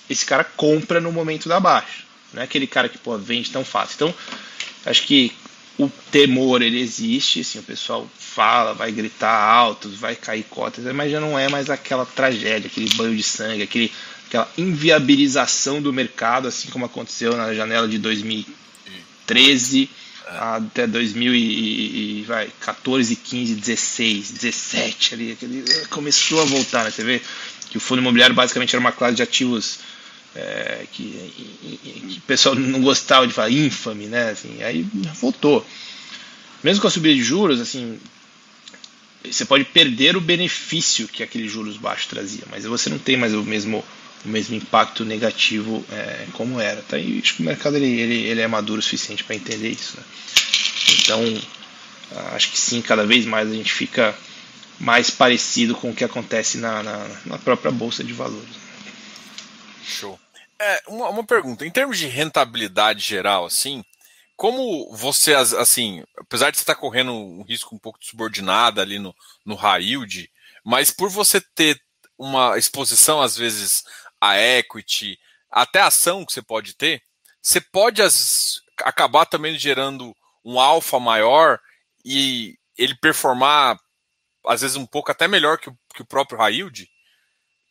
[0.09, 2.03] esse cara compra no momento da baixa.
[2.33, 3.95] Não é aquele cara que pô, vende tão fácil.
[3.95, 4.15] Então,
[4.85, 5.31] acho que
[5.77, 11.11] o temor ele existe, assim, o pessoal fala, vai gritar alto, vai cair cotas, mas
[11.11, 13.91] já não é mais aquela tragédia, aquele banho de sangue, aquele,
[14.27, 19.89] aquela inviabilização do mercado, assim como aconteceu na janela de 2013,
[20.39, 26.91] até 2014, 15, 16, 17 ali, aquele, começou a voltar, né?
[26.91, 27.21] Você vê
[27.69, 29.79] que o fundo imobiliário basicamente era uma classe de ativos
[30.35, 34.31] é, que, que, o pessoal não gostava de falar infame, né?
[34.31, 34.85] Assim, aí
[35.19, 35.65] voltou.
[36.63, 37.99] Mesmo com a subida de juros, assim,
[39.23, 43.33] você pode perder o benefício que aqueles juros baixos trazia, mas você não tem mais
[43.33, 43.83] o mesmo
[44.25, 46.81] o mesmo impacto negativo é, como era.
[46.81, 46.97] Tá?
[46.97, 49.97] E acho que o mercado ele, ele, ele é maduro o suficiente para entender isso.
[49.97, 50.03] Né?
[51.01, 51.41] Então,
[52.33, 54.15] acho que sim, cada vez mais a gente fica
[54.79, 58.55] mais parecido com o que acontece na, na, na própria bolsa de valores.
[59.83, 60.19] Show.
[60.59, 63.83] É, uma, uma pergunta, em termos de rentabilidade geral, assim,
[64.35, 68.81] como você, assim, apesar de você estar tá correndo um risco um pouco de subordinada
[68.81, 69.15] ali no,
[69.45, 70.29] no high yield,
[70.63, 71.79] mas por você ter
[72.17, 73.83] uma exposição, às vezes,
[74.21, 75.19] a equity,
[75.49, 77.01] até a ação que você pode ter,
[77.41, 80.15] você pode as, acabar também gerando
[80.45, 81.59] um alfa maior
[82.05, 83.79] e ele performar,
[84.45, 86.89] às vezes, um pouco até melhor que o, que o próprio high yield,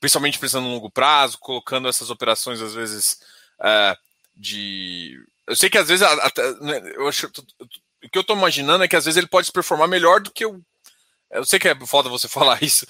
[0.00, 3.20] principalmente pensando no longo prazo, colocando essas operações, às vezes,
[3.62, 3.96] é,
[4.34, 5.16] de.
[5.46, 6.02] Eu sei que às vezes.
[6.02, 9.46] Até, né, eu acho, o que eu estou imaginando é que às vezes ele pode
[9.46, 10.60] se performar melhor do que o.
[11.30, 12.86] Eu sei que é foda você falar isso,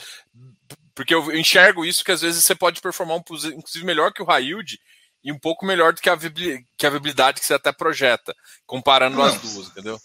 [0.95, 3.23] porque eu enxergo isso que às vezes você pode performar um,
[3.55, 4.79] inclusive melhor que o high yield
[5.23, 8.35] e um pouco melhor do que a, que a viabilidade que você até projeta,
[8.67, 9.25] comparando Não.
[9.25, 10.01] as duas, entendeu?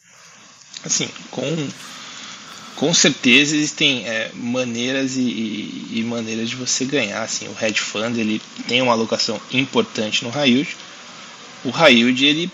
[0.83, 1.69] Assim, com,
[2.75, 7.23] com certeza existem é, maneiras e, e, e, maneiras de você ganhar.
[7.23, 10.77] Assim, o hedge fund ele tem uma alocação importante no high yield.
[11.63, 12.51] O high yield ele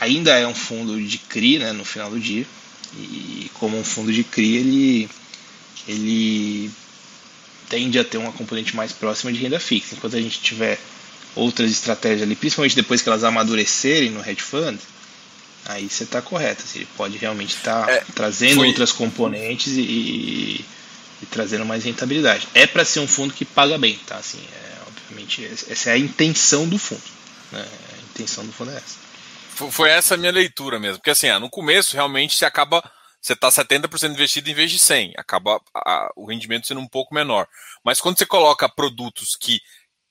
[0.00, 2.46] ainda é um fundo de CRI né, no final do dia.
[2.94, 5.10] E como um fundo de CRI, ele,
[5.86, 6.70] ele
[7.72, 9.94] tende a ter uma componente mais próxima de renda fixa.
[9.94, 10.78] Enquanto a gente tiver
[11.34, 14.78] outras estratégias ali, principalmente depois que elas amadurecerem no hedge fund,
[15.64, 16.62] aí você está correto.
[16.62, 18.68] Assim, ele pode realmente estar tá é, trazendo foi...
[18.68, 20.64] outras componentes e, e,
[21.30, 22.46] trazendo mais rentabilidade.
[22.52, 24.16] É para ser um fundo que paga bem, tá?
[24.16, 27.00] Assim, é, obviamente, essa é a intenção do fundo.
[27.52, 27.66] Né?
[27.94, 29.70] A intenção do fundo é essa.
[29.70, 30.98] Foi essa a minha leitura mesmo.
[30.98, 32.84] Porque assim, ah, no começo realmente você acaba
[33.22, 37.14] você está 70% investido em vez de 100, acaba a, o rendimento sendo um pouco
[37.14, 37.46] menor.
[37.84, 39.60] Mas quando você coloca produtos que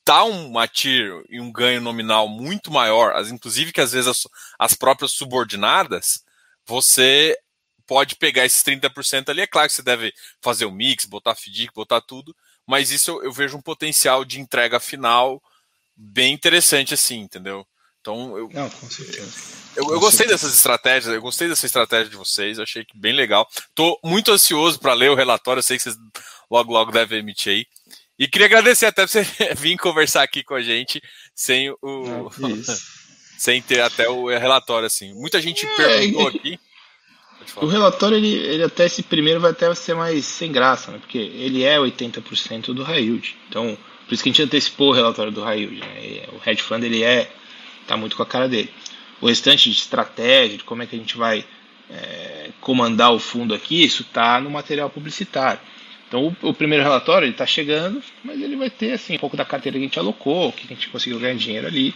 [0.08, 4.24] dá um atir e um ganho nominal muito maior, as, inclusive que às vezes as,
[4.58, 6.24] as próprias subordinadas,
[6.66, 7.38] você
[7.86, 9.42] pode pegar esses 30% ali.
[9.42, 12.34] É claro que você deve fazer o mix, botar FDIC, botar tudo,
[12.66, 15.44] mas isso eu, eu vejo um potencial de entrega final
[15.96, 17.68] bem interessante assim, entendeu?
[18.02, 18.50] Então eu.
[18.52, 19.32] Não, com certeza.
[19.76, 23.48] Eu, eu gostei dessas estratégias, eu gostei dessa estratégia de vocês, achei que bem legal.
[23.74, 25.96] Tô muito ansioso para ler o relatório, eu sei que vocês
[26.50, 27.66] logo logo devem emitir aí.
[28.20, 29.24] E queria agradecer até você
[29.56, 31.02] vir conversar aqui com a gente
[31.34, 32.30] sem o
[33.38, 35.14] sem ter até o relatório assim.
[35.14, 36.60] Muita gente é, perguntou aqui.
[37.56, 41.00] O relatório ele, ele até esse primeiro vai até ser mais sem graça, né?
[41.00, 43.36] Porque ele é 80% do high yield.
[43.50, 43.76] Então,
[44.06, 46.28] por isso que a gente antecipou o relatório do high yield, né?
[46.34, 47.32] O hedge fund ele é
[47.88, 48.70] tá muito com a cara dele.
[49.20, 51.46] O restante de estratégia, de como é que a gente vai
[51.90, 55.60] é, comandar o fundo aqui, isso está no material publicitário.
[56.08, 59.46] Então o, o primeiro relatório está chegando, mas ele vai ter assim um pouco da
[59.46, 61.94] carteira que a gente alocou, o que a gente conseguiu ganhar dinheiro ali,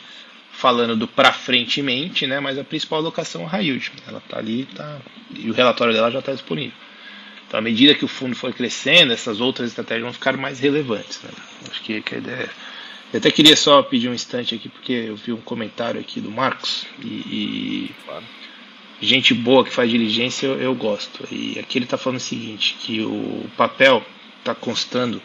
[0.52, 2.40] falando do para frentemente, né?
[2.40, 3.92] Mas a principal alocação é a yield.
[4.08, 5.00] Ela está ali, tá,
[5.36, 6.78] e o relatório dela já está disponível.
[7.48, 11.22] Então, à medida que o fundo for crescendo, essas outras estratégias vão ficar mais relevantes.
[11.22, 11.30] Né?
[11.70, 12.50] Acho que, que a ideia é
[13.16, 16.30] eu até queria só pedir um instante aqui, porque eu vi um comentário aqui do
[16.30, 17.94] Marcos e,
[19.00, 21.26] e gente boa que faz diligência eu, eu, gosto.
[21.32, 24.06] E aqui ele está falando o seguinte, que o papel
[24.40, 25.22] está constando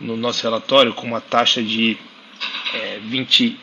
[0.00, 1.96] no nosso relatório com uma taxa de
[2.74, 3.56] é, 20,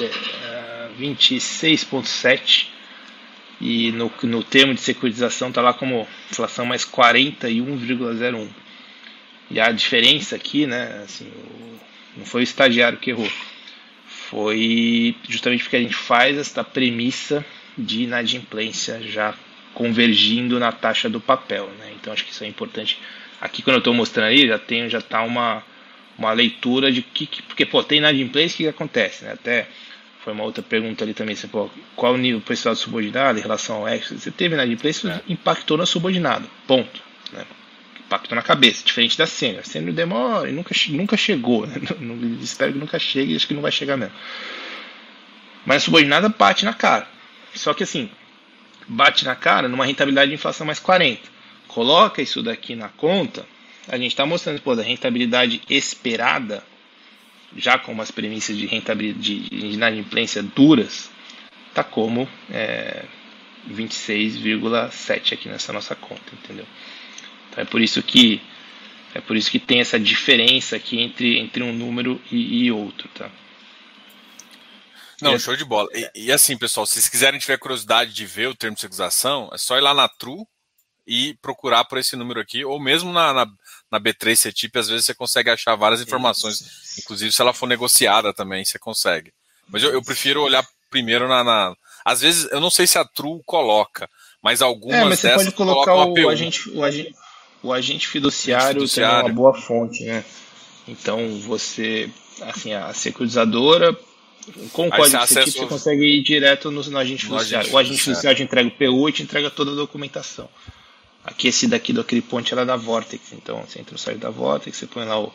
[0.00, 2.66] é, 26,7
[3.58, 8.50] e no, no termo de securitização está lá como inflação mais 41,01.
[9.50, 11.78] E a diferença aqui, né, assim, o,
[12.18, 13.30] não foi o estagiário que errou.
[14.06, 17.44] Foi justamente porque a gente faz esta premissa
[17.76, 19.34] de inadimplência já
[19.72, 21.70] convergindo na taxa do papel.
[21.78, 21.92] Né?
[21.94, 22.98] Então acho que isso é importante.
[23.40, 25.62] Aqui quando eu estou mostrando aí, já tenho já tá uma,
[26.18, 29.24] uma leitura de que, que porque pô, tem inadimplência, o que, que acontece?
[29.24, 29.32] Né?
[29.32, 29.68] Até
[30.24, 33.42] foi uma outra pergunta ali também, você, pô, qual o nível pessoal de subordinado em
[33.42, 34.18] relação ao extra?
[34.18, 35.32] Você teve inadimplência, é.
[35.32, 36.50] impactou na subordinado.
[36.66, 37.00] Ponto.
[37.32, 37.44] Né?
[38.06, 39.60] Impacto na cabeça, diferente da sênior.
[39.60, 41.66] A sênior demora e nunca, nunca chegou.
[41.66, 41.76] Né?
[42.00, 44.14] Não, não, espero que nunca chegue acho que não vai chegar mesmo.
[45.66, 47.06] Mas a subordinada bate na cara.
[47.54, 48.08] Só que assim,
[48.86, 51.20] bate na cara numa rentabilidade de inflação mais 40.
[51.66, 53.46] Coloca isso daqui na conta,
[53.86, 56.64] a gente está mostrando pô, da rentabilidade esperada,
[57.56, 61.10] já com umas premissas de rentabilidade de inadimplência duras,
[61.74, 63.04] tá como é,
[63.70, 66.66] 26,7 aqui nessa nossa conta, entendeu?
[67.50, 68.40] Então é por isso que
[69.14, 73.08] é por isso que tem essa diferença aqui entre, entre um número e, e outro,
[73.08, 73.30] tá?
[75.20, 75.88] Não, show de bola.
[75.92, 79.50] E, e, assim, pessoal, se vocês quiserem tiver curiosidade de ver o termo de securização,
[79.52, 80.44] é só ir lá na True
[81.06, 83.46] e procurar por esse número aqui, ou mesmo na, na,
[83.90, 88.32] na B3 CETIP, às vezes você consegue achar várias informações, inclusive se ela for negociada
[88.32, 89.32] também, você consegue.
[89.68, 93.04] Mas eu, eu prefiro olhar primeiro na, na, Às vezes, eu não sei se a
[93.04, 94.08] True coloca,
[94.42, 97.14] mas algumas é, mas você pode colocar o agente, o agente,
[97.62, 100.24] o agente fiduciário, tem uma boa fonte, né?
[100.86, 102.08] Então você,
[102.40, 103.96] assim, a securizadora
[104.72, 107.72] com o código CTIP você consegue ir direto no, no agente fiduciário.
[107.72, 110.48] O agente fiduciário te entrega o PU e te entrega toda a documentação.
[111.24, 113.32] Aqui, esse daqui do aquele ponte era da Vortex.
[113.32, 115.32] Então você entra no site da Vortex, você põe lá o.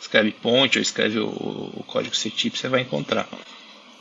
[0.00, 3.28] escreve ponte ou escreve o, o código CTIP, você vai encontrar.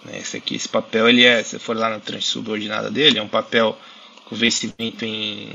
[0.03, 3.21] Né, esse aqui, esse papel, ele é, se for lá na tranche subordinada dele, é
[3.21, 3.77] um papel
[4.25, 5.49] com vencimento em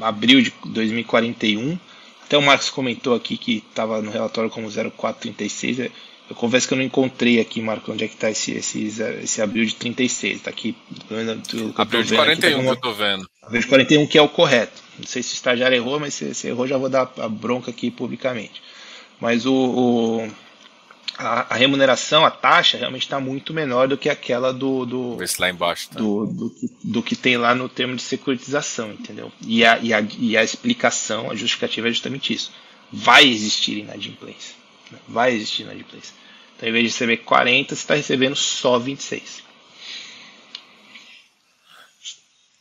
[0.00, 1.78] abril de 2041.
[2.24, 5.90] Até o Marcos comentou aqui que estava no relatório como 0436.
[6.28, 8.86] Eu confesso que eu não encontrei aqui, Marco, onde é que está esse, esse,
[9.22, 10.36] esse abril de 36.
[10.36, 10.76] Está aqui.
[11.76, 13.30] Abril de 41 aqui, tá que eu estou vendo.
[13.42, 14.82] Abril de 41 que é o correto.
[14.98, 17.70] Não sei se o estagiário errou, mas se, se errou já vou dar a bronca
[17.70, 18.60] aqui publicamente.
[19.20, 20.30] Mas o, o
[21.18, 24.84] a, a, remuneração, a taxa, realmente está muito menor do que aquela do.
[24.84, 25.88] do Vê se lá embaixo.
[25.88, 25.98] Tá.
[25.98, 29.32] Do, do, do, que tem lá no termo de securitização, entendeu?
[29.40, 32.52] E a, e, a, e a explicação, a justificativa é justamente isso.
[32.92, 34.54] Vai existir inadimplência.
[35.08, 36.14] Vai existir inadimplência.
[36.56, 39.42] Então, em vez de receber 40, você está recebendo só 26.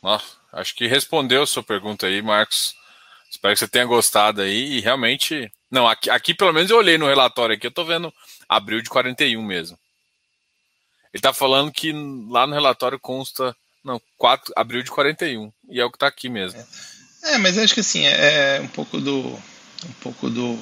[0.02, 2.76] Nossa, acho que respondeu a sua pergunta aí, Marcos.
[3.30, 4.78] Espero que você tenha gostado aí.
[4.78, 5.52] E realmente.
[5.70, 8.14] Não, aqui, aqui pelo menos eu olhei no relatório aqui, eu estou vendo
[8.48, 9.78] abril de 41 mesmo.
[11.14, 11.94] Ele está falando que
[12.30, 13.56] lá no relatório consta.
[13.84, 15.52] Não, 4, abril de 41.
[15.70, 16.60] E é o que está aqui mesmo.
[17.24, 17.36] É.
[17.36, 19.20] é, mas acho que assim, é, é um pouco do.
[19.86, 20.60] Um pouco do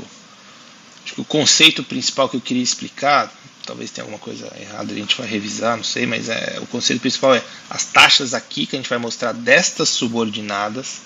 [1.03, 3.31] Acho que o conceito principal que eu queria explicar,
[3.65, 7.01] talvez tenha alguma coisa errada, a gente vai revisar, não sei, mas é, o conceito
[7.01, 11.01] principal é as taxas aqui que a gente vai mostrar destas subordinadas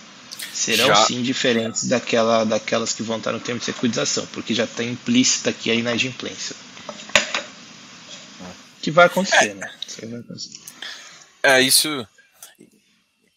[0.53, 0.95] serão já.
[1.05, 5.49] sim diferentes daquela, daquelas que vão estar no termo de securitização, porque já está implícita
[5.49, 6.55] aqui a inadimplência.
[8.81, 9.53] Que vai acontecer, é.
[9.53, 9.71] né?
[11.43, 12.07] É, isso.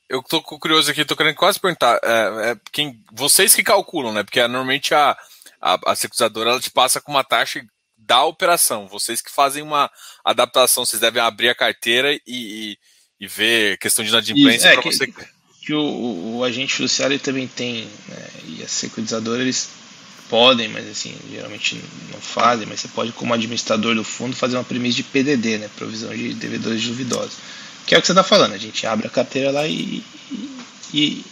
[0.08, 1.98] Eu tô curioso aqui, tô querendo quase perguntar.
[2.02, 4.22] É, é, quem, vocês que calculam, né?
[4.22, 5.16] Porque normalmente a,
[5.60, 7.64] a, a securizadora ela te passa com uma taxa
[7.96, 8.88] da operação.
[8.88, 9.90] Vocês que fazem uma
[10.24, 12.78] adaptação, vocês devem abrir a carteira e, e,
[13.20, 15.12] e ver questão de inadimplência é, para você.
[15.62, 19.68] Que o, o, agente fiduciário também tem, né, e a securizadora eles
[20.30, 21.82] podem, mas assim, geralmente
[22.12, 25.68] não fazem, mas você pode, como administrador do fundo, fazer uma premissa de PDD, né,
[25.76, 27.36] provisão de devedores duvidosos.
[27.86, 30.04] Que é o que você está falando, a gente abre a carteira lá e,
[30.94, 31.24] e,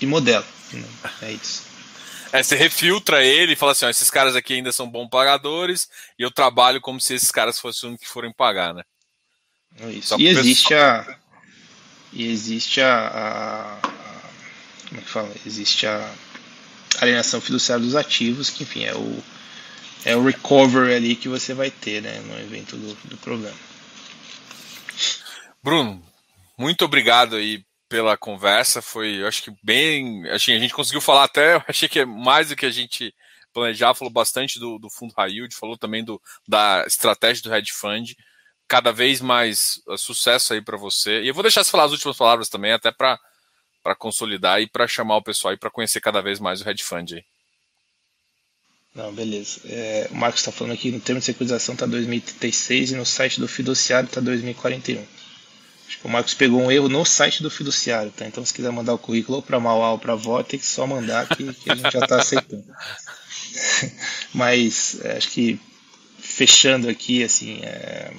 [0.00, 0.46] e modela.
[0.72, 0.84] Né?
[1.22, 1.62] É isso.
[2.30, 5.88] É, você refiltra ele e fala assim: ó, esses caras aqui ainda são bons pagadores
[6.18, 8.82] e eu trabalho como se esses caras fossem os que forem pagar, né?
[9.80, 10.20] É isso.
[10.20, 11.16] E existe a.
[12.12, 13.90] E existe a, a, a,
[14.88, 15.30] Como é que fala?
[15.46, 16.12] Existe a
[17.00, 19.22] alienação fiduciária dos ativos, que enfim é o.
[20.04, 22.20] É o recovery ali que você vai ter, né?
[22.20, 23.56] No evento do, do problema.
[25.62, 26.00] Bruno,
[26.56, 28.80] muito obrigado aí pela conversa.
[28.80, 30.28] Foi, acho que bem.
[30.30, 33.12] Assim, a gente conseguiu falar até, achei que é mais do que a gente
[33.52, 37.72] planejava, falou bastante do, do fundo high yield, falou também do, da estratégia do hedge
[37.72, 38.14] fund.
[38.68, 41.22] Cada vez mais uh, sucesso aí para você.
[41.22, 43.18] E eu vou deixar você falar as últimas palavras também, até para
[43.94, 47.12] consolidar e para chamar o pessoal aí para conhecer cada vez mais o hedge fund
[47.12, 47.24] aí.
[48.94, 49.60] Não, beleza.
[49.66, 53.38] É, o Marcos está falando aqui no termo de securitização está 2036 e no site
[53.38, 55.04] do fiduciário está 2041.
[55.86, 58.26] Acho que o Marcos pegou um erro no site do fiduciário, tá?
[58.26, 61.28] Então se quiser mandar o currículo para Mauá ou para Vó, tem que só mandar
[61.28, 62.64] que, que a gente já está aceitando.
[64.34, 65.60] Mas é, acho que
[66.18, 68.12] fechando aqui, assim, é,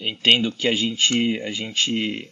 [0.00, 2.30] entendo que a gente, a gente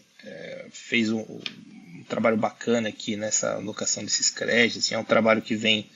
[0.70, 4.84] fez um, um, trabalho bacana aqui nessa alocação desses créditos.
[4.84, 5.88] Assim, é um trabalho que vem,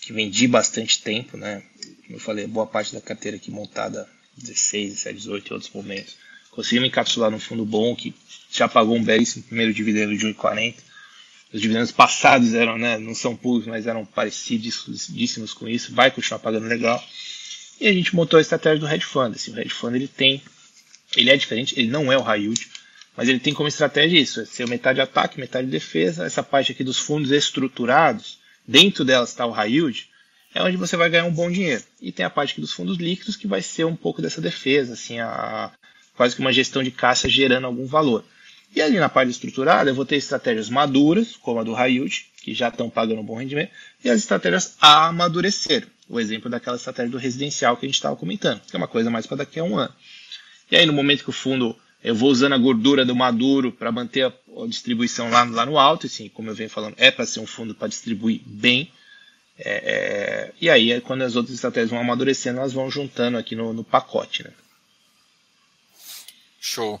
[0.00, 1.62] que vem de bastante tempo, né?
[2.04, 6.16] Como eu falei, boa parte da carteira aqui montada 16, 17, 18 e outros momentos
[6.52, 8.14] conseguimos encapsular num fundo bom que
[8.50, 10.76] já pagou um belíssimo primeiro dividendo de 1,40.
[11.52, 16.38] Os dividendos passados eram, né, não são puros, mas eram parecidíssimos com isso, vai continuar
[16.38, 17.02] pagando legal.
[17.80, 19.34] E a gente montou a estratégia do hedge fund.
[19.34, 20.42] Assim, o hedge fund ele tem,
[21.16, 22.68] ele é diferente, ele não é o high yield,
[23.16, 26.24] mas ele tem como estratégia isso, é ser metade ataque, metade defesa.
[26.24, 30.08] Essa parte aqui dos fundos estruturados, dentro delas está o high yield,
[30.54, 31.82] é onde você vai ganhar um bom dinheiro.
[32.00, 34.94] E tem a parte aqui dos fundos líquidos que vai ser um pouco dessa defesa,
[34.94, 35.70] assim, a,
[36.16, 38.24] quase que uma gestão de caixa gerando algum valor.
[38.74, 42.54] E ali na parte estruturada, eu vou ter estratégias maduras, como a do Hayut, que
[42.54, 43.70] já estão pagando um bom rendimento,
[44.02, 45.86] e as estratégias a amadurecer.
[46.08, 49.10] O exemplo daquela estratégia do residencial que a gente estava comentando, que é uma coisa
[49.10, 49.94] mais para daqui a um ano.
[50.70, 53.92] E aí, no momento que o fundo, eu vou usando a gordura do maduro para
[53.92, 57.26] manter a, a, distribuição lá, lá no alto, assim, como eu venho falando, é para
[57.26, 58.90] ser um fundo para distribuir bem.
[59.58, 63.72] É, é, e aí, quando as outras estratégias vão amadurecendo, elas vão juntando aqui no,
[63.72, 64.42] no pacote.
[64.42, 64.50] Né?
[66.60, 67.00] Show.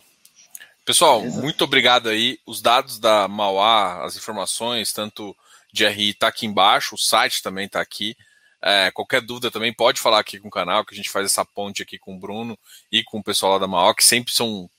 [0.84, 1.40] Pessoal, Beleza.
[1.40, 2.38] muito obrigado aí.
[2.46, 5.36] Os dados da Mauá, as informações, tanto
[5.72, 8.16] de RI, está aqui embaixo, o site também está aqui.
[8.60, 11.44] É, qualquer dúvida também pode falar aqui com o canal, que a gente faz essa
[11.44, 12.56] ponte aqui com o Bruno
[12.92, 14.70] e com o pessoal lá da Mauá, que sempre são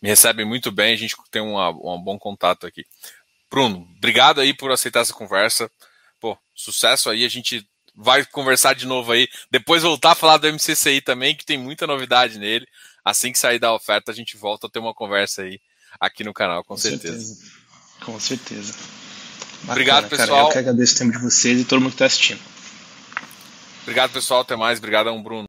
[0.00, 2.84] me recebem muito bem, a gente tem uma, um bom contato aqui.
[3.50, 5.70] Bruno, obrigado aí por aceitar essa conversa.
[6.20, 10.52] Pô, sucesso aí, a gente vai conversar de novo aí, depois voltar a falar do
[10.52, 12.66] MCCI também, que tem muita novidade nele
[13.06, 15.60] assim que sair da oferta, a gente volta a ter uma conversa aí
[16.00, 17.18] aqui no canal, com, com certeza.
[17.18, 17.52] certeza.
[18.04, 18.72] Com certeza.
[18.72, 20.28] Bacana, Obrigado, pessoal.
[20.28, 22.40] Cara, eu que agradeço o tempo de vocês e todo mundo que está assistindo.
[23.82, 24.40] Obrigado, pessoal.
[24.40, 24.78] Até mais.
[24.78, 25.44] Obrigado, Bruno.